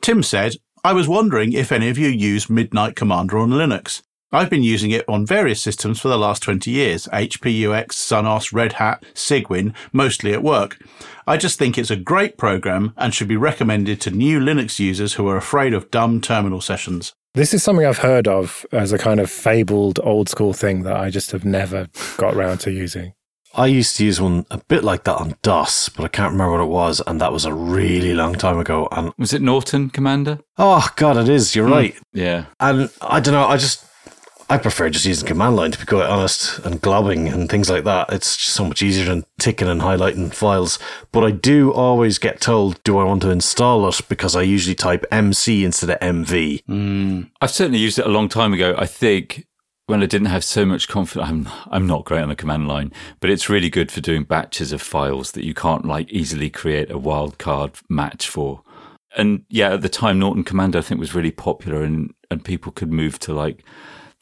Tim 0.00 0.22
said, 0.22 0.54
I 0.84 0.92
was 0.92 1.08
wondering 1.08 1.52
if 1.52 1.72
any 1.72 1.88
of 1.88 1.98
you 1.98 2.08
use 2.08 2.48
Midnight 2.48 2.94
Commander 2.94 3.38
on 3.38 3.50
Linux. 3.50 4.02
I've 4.32 4.50
been 4.50 4.62
using 4.62 4.90
it 4.90 5.04
on 5.08 5.24
various 5.24 5.62
systems 5.62 6.00
for 6.00 6.08
the 6.08 6.18
last 6.18 6.42
20 6.42 6.70
years 6.70 7.08
HP 7.12 7.68
UX, 7.68 7.96
SunOS, 7.96 8.52
Red 8.52 8.74
Hat, 8.74 9.04
Cygwin, 9.14 9.74
mostly 9.92 10.32
at 10.32 10.42
work. 10.42 10.78
I 11.26 11.36
just 11.36 11.58
think 11.58 11.78
it's 11.78 11.90
a 11.90 11.96
great 11.96 12.36
program 12.36 12.92
and 12.96 13.14
should 13.14 13.28
be 13.28 13.36
recommended 13.36 14.00
to 14.02 14.10
new 14.10 14.38
Linux 14.38 14.78
users 14.78 15.14
who 15.14 15.26
are 15.28 15.36
afraid 15.36 15.74
of 15.74 15.90
dumb 15.90 16.20
terminal 16.20 16.60
sessions. 16.60 17.14
This 17.36 17.52
is 17.52 17.62
something 17.62 17.84
I've 17.84 17.98
heard 17.98 18.26
of 18.26 18.64
as 18.72 18.92
a 18.92 18.98
kind 18.98 19.20
of 19.20 19.30
fabled 19.30 20.00
old 20.02 20.30
school 20.30 20.54
thing 20.54 20.84
that 20.84 20.96
I 20.96 21.10
just 21.10 21.32
have 21.32 21.44
never 21.44 21.86
got 22.16 22.32
around 22.32 22.60
to 22.60 22.72
using. 22.72 23.12
I 23.54 23.66
used 23.66 23.94
to 23.98 24.06
use 24.06 24.18
one 24.18 24.46
a 24.50 24.56
bit 24.68 24.82
like 24.82 25.04
that 25.04 25.16
on 25.16 25.36
DOS, 25.42 25.90
but 25.90 26.04
I 26.04 26.08
can't 26.08 26.32
remember 26.32 26.52
what 26.52 26.62
it 26.62 26.70
was, 26.70 27.02
and 27.06 27.20
that 27.20 27.32
was 27.32 27.44
a 27.44 27.52
really 27.52 28.14
long 28.14 28.36
time 28.36 28.58
ago. 28.58 28.88
And 28.90 29.12
Was 29.18 29.34
it 29.34 29.42
Norton 29.42 29.90
Commander? 29.90 30.38
oh 30.56 30.88
god, 30.96 31.18
it 31.18 31.28
is. 31.28 31.54
You're 31.54 31.66
hmm. 31.66 31.72
right. 31.74 31.98
Yeah. 32.14 32.46
And 32.58 32.88
I 33.02 33.20
don't 33.20 33.34
know. 33.34 33.44
I 33.44 33.58
just 33.58 33.84
I 34.48 34.58
prefer 34.58 34.88
just 34.90 35.04
using 35.04 35.26
command 35.26 35.56
line 35.56 35.72
to 35.72 35.78
be 35.78 35.86
quite 35.86 36.08
honest, 36.08 36.60
and 36.60 36.80
globbing 36.80 37.32
and 37.32 37.50
things 37.50 37.68
like 37.68 37.82
that. 37.84 38.12
It's 38.12 38.36
just 38.36 38.54
so 38.54 38.64
much 38.64 38.80
easier 38.80 39.06
than 39.06 39.24
ticking 39.40 39.66
and 39.66 39.80
highlighting 39.80 40.32
files. 40.32 40.78
But 41.10 41.24
I 41.24 41.32
do 41.32 41.72
always 41.72 42.18
get 42.18 42.40
told, 42.40 42.82
do 42.84 42.98
I 42.98 43.04
want 43.04 43.22
to 43.22 43.30
install 43.30 43.88
it? 43.88 44.00
Because 44.08 44.36
I 44.36 44.42
usually 44.42 44.76
type 44.76 45.04
MC 45.10 45.64
instead 45.64 45.90
of 45.90 45.98
MV. 45.98 46.62
Mm. 46.64 47.30
I've 47.40 47.50
certainly 47.50 47.80
used 47.80 47.98
it 47.98 48.06
a 48.06 48.10
long 48.10 48.28
time 48.28 48.52
ago. 48.52 48.76
I 48.78 48.86
think 48.86 49.46
when 49.86 50.02
I 50.02 50.06
didn't 50.06 50.28
have 50.28 50.44
so 50.44 50.64
much 50.64 50.86
confidence, 50.86 51.28
I'm, 51.28 51.48
I'm 51.66 51.86
not 51.88 52.04
great 52.04 52.22
on 52.22 52.28
the 52.28 52.36
command 52.36 52.68
line, 52.68 52.92
but 53.18 53.30
it's 53.30 53.48
really 53.48 53.70
good 53.70 53.90
for 53.90 54.00
doing 54.00 54.22
batches 54.22 54.72
of 54.72 54.80
files 54.80 55.32
that 55.32 55.44
you 55.44 55.54
can't 55.54 55.84
like 55.84 56.10
easily 56.12 56.50
create 56.50 56.90
a 56.90 56.98
wildcard 56.98 57.80
match 57.88 58.28
for. 58.28 58.62
And 59.16 59.44
yeah, 59.48 59.74
at 59.74 59.82
the 59.82 59.88
time, 59.88 60.18
Norton 60.20 60.44
Commander, 60.44 60.78
I 60.78 60.82
think 60.82 61.00
was 61.00 61.14
really 61.14 61.30
popular 61.30 61.82
and, 61.82 62.14
and 62.30 62.44
people 62.44 62.70
could 62.70 62.92
move 62.92 63.18
to 63.20 63.32
like 63.32 63.64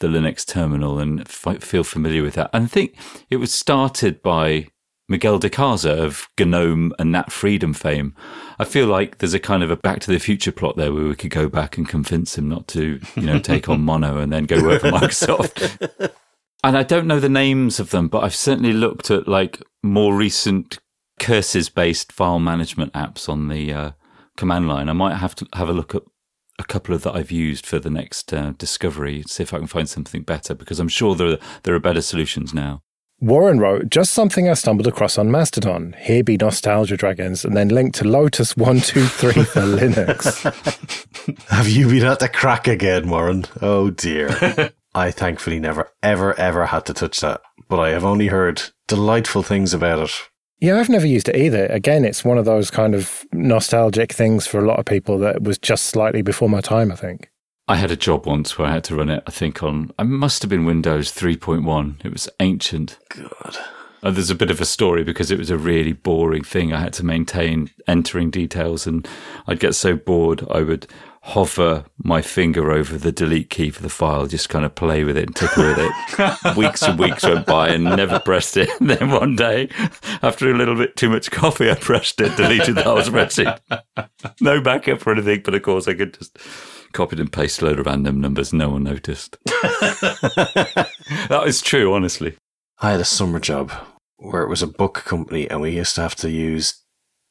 the 0.00 0.09
Linux 0.09 0.46
terminal 0.46 0.98
and 0.98 1.20
f- 1.20 1.62
feel 1.62 1.85
familiar 1.85 2.22
with 2.22 2.35
that. 2.35 2.50
And 2.52 2.64
I 2.64 2.66
think 2.66 2.96
it 3.30 3.37
was 3.37 3.52
started 3.52 4.22
by 4.22 4.68
Miguel 5.09 5.38
de 5.38 5.50
Icaza 5.50 5.98
of 5.98 6.28
GNOME 6.38 6.92
and 6.98 7.12
Nat 7.12 7.30
Friedman 7.30 7.74
fame. 7.74 8.14
I 8.59 8.64
feel 8.64 8.87
like 8.87 9.18
there's 9.18 9.35
a 9.35 9.38
kind 9.38 9.62
of 9.62 9.70
a 9.70 9.76
Back 9.76 10.00
to 10.00 10.11
the 10.11 10.18
Future 10.18 10.52
plot 10.52 10.76
there 10.76 10.92
where 10.92 11.04
we 11.04 11.14
could 11.14 11.30
go 11.30 11.48
back 11.48 11.76
and 11.76 11.88
convince 11.88 12.38
him 12.38 12.48
not 12.48 12.66
to, 12.68 13.00
you 13.14 13.22
know, 13.22 13.38
take 13.38 13.68
on 13.68 13.80
Mono 13.85 14.18
and 14.18 14.33
then 14.33 14.44
go 14.46 14.62
work 14.62 14.80
for 14.80 14.90
Microsoft. 14.90 16.12
and 16.64 16.78
I 16.78 16.83
don't 16.83 17.07
know 17.07 17.20
the 17.20 17.28
names 17.28 17.78
of 17.78 17.90
them, 17.90 18.09
but 18.09 18.24
I've 18.24 18.35
certainly 18.35 18.72
looked 18.72 19.11
at 19.11 19.28
like 19.28 19.62
more 19.83 20.14
recent 20.14 20.78
curses 21.20 21.68
based 21.68 22.11
file 22.11 22.40
management 22.40 22.92
apps 22.94 23.28
on 23.28 23.48
the 23.48 23.72
uh, 23.72 23.90
command 24.37 24.68
line. 24.68 24.88
I 24.88 24.94
might 24.94 25.16
have 25.16 25.35
to 25.37 25.46
have 25.52 25.68
a 25.68 25.74
look 25.74 25.94
at 25.94 26.02
a 26.64 26.72
couple 26.72 26.94
of 26.94 27.03
that 27.03 27.14
I've 27.14 27.31
used 27.31 27.66
for 27.66 27.79
the 27.79 27.90
next 27.90 28.33
uh, 28.33 28.53
discovery, 28.59 29.22
see 29.27 29.42
if 29.42 29.55
I 29.55 29.59
can 29.59 29.66
find 29.66 29.88
something 29.88 30.22
better 30.22 30.55
because 30.55 30.81
I'm 30.81 30.88
sure 30.88 31.14
there 31.14 31.33
are, 31.33 31.38
there 31.62 31.74
are 31.74 31.81
better 31.81 32.03
solutions 32.03 32.53
now. 32.53 32.83
Warren 33.20 33.59
wrote, 33.59 33.90
just 33.90 34.12
something 34.12 34.48
I 34.48 34.55
stumbled 34.55 34.87
across 34.87 35.16
on 35.16 35.31
Mastodon. 35.31 35.94
Here 35.98 36.24
be 36.24 36.37
nostalgia 36.37 36.96
dragons, 36.96 37.44
and 37.44 37.57
then 37.57 37.68
linked 37.68 37.96
to 37.98 38.05
Lotus 38.09 38.57
123 38.57 39.44
for 39.44 39.61
Linux. 39.61 40.42
Have 41.48 41.68
you 41.68 41.88
been 41.88 42.05
at 42.05 42.18
the 42.18 42.29
crack 42.29 42.66
again, 42.66 43.09
Warren? 43.09 43.46
Oh 43.62 43.90
dear. 43.90 44.72
I 44.94 45.11
thankfully 45.11 45.59
never, 45.59 45.90
ever, 46.03 46.38
ever 46.38 46.66
had 46.66 46.87
to 46.87 46.94
touch 46.94 47.20
that, 47.20 47.40
but 47.68 47.81
I 47.81 47.90
have 47.90 48.05
only 48.05 48.29
heard 48.29 48.62
delightful 48.88 49.42
things 49.42 49.72
about 49.72 50.00
it. 50.00 50.31
Yeah, 50.64 50.81
I've 50.81 50.88
never 50.88 51.07
used 51.07 51.29
it 51.29 51.37
either. 51.37 51.66
Again, 51.66 52.07
it's 52.07 52.24
one 52.24 52.38
of 52.38 52.46
those 52.46 52.70
kind 52.70 52.94
of 52.94 53.27
nostalgic 53.35 54.14
things 54.14 54.46
for 54.46 54.59
a 54.59 54.66
lot 54.66 54.79
of 54.79 54.87
people 54.87 55.18
that 55.18 55.42
was 55.42 55.59
just 55.59 55.85
slightly 55.85 56.22
before 56.22 56.48
my 56.48 56.62
time, 56.62 56.90
I 56.90 56.96
think. 56.96 57.29
I 57.68 57.77
had 57.77 57.90
a 57.90 57.96
job 57.96 58.24
once 58.24 58.57
where 58.57 58.68
I 58.68 58.72
had 58.72 58.85
to 58.85 58.96
run 58.96 59.11
it, 59.11 59.22
I 59.27 59.31
think, 59.31 59.62
on, 59.62 59.90
I 59.98 60.05
must 60.05 60.40
have 60.40 60.48
been 60.48 60.64
Windows 60.64 61.12
3.1. 61.12 62.03
It 62.03 62.11
was 62.11 62.31
ancient. 62.40 62.98
God. 63.11 63.59
Uh, 64.03 64.11
there's 64.11 64.31
a 64.31 64.35
bit 64.35 64.50
of 64.50 64.59
a 64.59 64.64
story 64.64 65.05
because 65.05 65.31
it 65.31 65.38
was 65.38 65.50
a 65.50 65.59
really 65.59 65.92
boring 65.92 66.44
thing. 66.44 66.72
I 66.72 66.81
had 66.81 66.94
to 66.94 67.05
maintain 67.05 67.68
entering 67.87 68.31
details 68.31 68.87
and 68.87 69.07
I'd 69.46 69.61
get 69.61 69.74
so 69.74 69.96
bored 69.96 70.46
I 70.50 70.62
would 70.62 70.87
hover 71.26 71.87
my 71.96 72.20
finger 72.20 72.70
over 72.70 72.98
the 72.98 73.10
delete 73.10 73.48
key 73.48 73.70
for 73.70 73.80
the 73.82 73.88
file, 73.88 74.26
just 74.26 74.50
kind 74.50 74.62
of 74.62 74.74
play 74.74 75.04
with 75.04 75.16
it 75.16 75.26
and 75.26 75.34
tickle 75.34 75.64
with 75.64 75.78
it. 75.78 76.56
weeks 76.56 76.82
and 76.82 76.98
weeks 76.98 77.22
went 77.22 77.46
by 77.46 77.70
and 77.70 77.82
never 77.82 78.20
pressed 78.20 78.58
it. 78.58 78.68
And 78.78 78.90
then 78.90 79.10
one 79.10 79.34
day, 79.34 79.70
after 80.20 80.50
a 80.50 80.54
little 80.54 80.76
bit 80.76 80.96
too 80.96 81.08
much 81.08 81.30
coffee, 81.30 81.70
I 81.70 81.76
pressed 81.76 82.20
it, 82.20 82.37
deleted 82.37 82.74
the 82.74 82.82
whole 82.82 82.98
spreadsheet. 82.98 83.58
No 84.42 84.60
backup 84.60 85.06
or 85.06 85.12
anything, 85.12 85.40
but 85.42 85.54
of 85.54 85.62
course 85.62 85.88
I 85.88 85.94
could 85.94 86.12
just 86.12 86.38
copied 86.92 87.20
and 87.20 87.32
paste 87.32 87.62
a 87.62 87.64
load 87.64 87.80
of 87.80 87.87
random 87.87 88.20
numbers. 88.20 88.52
No 88.52 88.68
one 88.68 88.82
noticed. 88.84 89.38
that 89.46 91.44
is 91.46 91.62
true, 91.62 91.94
honestly. 91.94 92.37
I 92.80 92.90
had 92.90 93.00
a 93.00 93.04
summer 93.04 93.40
job 93.40 93.72
where 94.18 94.42
it 94.42 94.50
was 94.50 94.62
a 94.62 94.66
book 94.66 95.04
company 95.06 95.48
and 95.48 95.62
we 95.62 95.70
used 95.70 95.94
to 95.94 96.02
have 96.02 96.16
to 96.16 96.30
use 96.30 96.82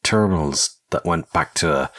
terminals 0.03 0.79
that 0.89 1.06
went 1.06 1.32
back 1.32 1.53
to 1.56 1.71
a 1.71 1.91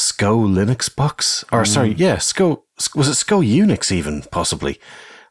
SCO 0.00 0.38
Linux 0.38 0.94
box. 0.94 1.44
Or 1.52 1.64
sorry, 1.66 1.92
yeah, 1.92 2.18
SCO, 2.18 2.64
was 2.94 3.08
it 3.08 3.14
SCO 3.14 3.40
Unix 3.42 3.92
even, 3.92 4.22
possibly? 4.32 4.80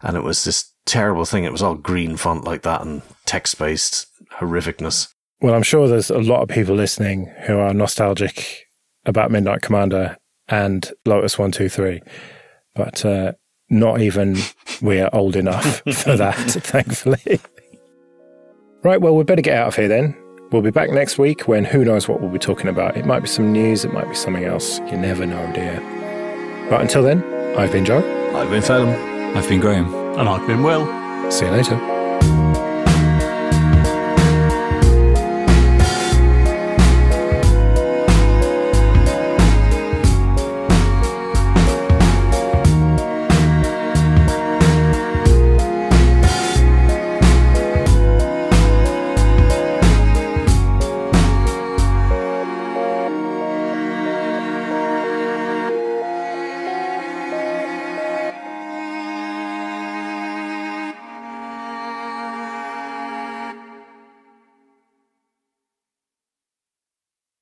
And 0.01 0.15
it 0.15 0.23
was 0.23 0.43
this 0.43 0.71
terrible 0.85 1.25
thing. 1.25 1.43
It 1.43 1.51
was 1.51 1.63
all 1.63 1.75
green 1.75 2.17
font 2.17 2.43
like 2.43 2.61
that 2.61 2.81
and 2.81 3.01
text-based 3.25 4.05
horrificness. 4.39 5.11
Well, 5.41 5.55
I'm 5.55 5.63
sure 5.63 5.87
there's 5.87 6.11
a 6.11 6.19
lot 6.19 6.41
of 6.41 6.49
people 6.49 6.75
listening 6.75 7.33
who 7.45 7.57
are 7.57 7.73
nostalgic 7.73 8.67
about 9.05 9.31
Midnight 9.31 9.61
Commander 9.61 10.17
and 10.47 10.91
Lotus 11.05 11.39
123, 11.39 12.01
but 12.75 13.03
uh, 13.05 13.31
not 13.69 14.01
even 14.01 14.37
we 14.81 14.99
are 14.99 15.09
old 15.13 15.35
enough 15.35 15.81
for 15.93 16.15
that, 16.15 16.35
thankfully. 16.37 17.39
Right, 18.83 19.01
well, 19.01 19.15
we 19.15 19.23
better 19.23 19.41
get 19.41 19.57
out 19.57 19.69
of 19.69 19.75
here 19.75 19.87
then. 19.87 20.15
We'll 20.51 20.63
be 20.63 20.71
back 20.71 20.89
next 20.89 21.19
week 21.19 21.47
when 21.47 21.63
who 21.63 21.85
knows 21.85 22.07
what 22.07 22.21
we'll 22.21 22.31
be 22.31 22.39
talking 22.39 22.69
about. 22.69 22.97
It 22.97 23.05
might 23.05 23.19
be 23.19 23.27
some 23.27 23.53
news, 23.53 23.85
it 23.85 23.93
might 23.93 24.09
be 24.09 24.15
something 24.15 24.45
else. 24.45 24.79
You 24.79 24.97
never 24.97 25.25
know, 25.25 25.51
dear. 25.53 25.79
But 26.71 26.81
until 26.81 27.03
then, 27.03 27.23
I've 27.55 27.71
been 27.71 27.85
Joe. 27.85 27.99
I've 28.35 28.49
been 28.49 28.63
Phelim. 28.63 29.35
I've 29.35 29.47
been 29.47 29.59
Graham. 29.59 29.93
And 30.17 30.27
I've 30.27 30.47
been 30.47 30.63
Will. 30.63 30.85
See 31.31 31.45
you 31.45 31.51
later. 31.51 31.98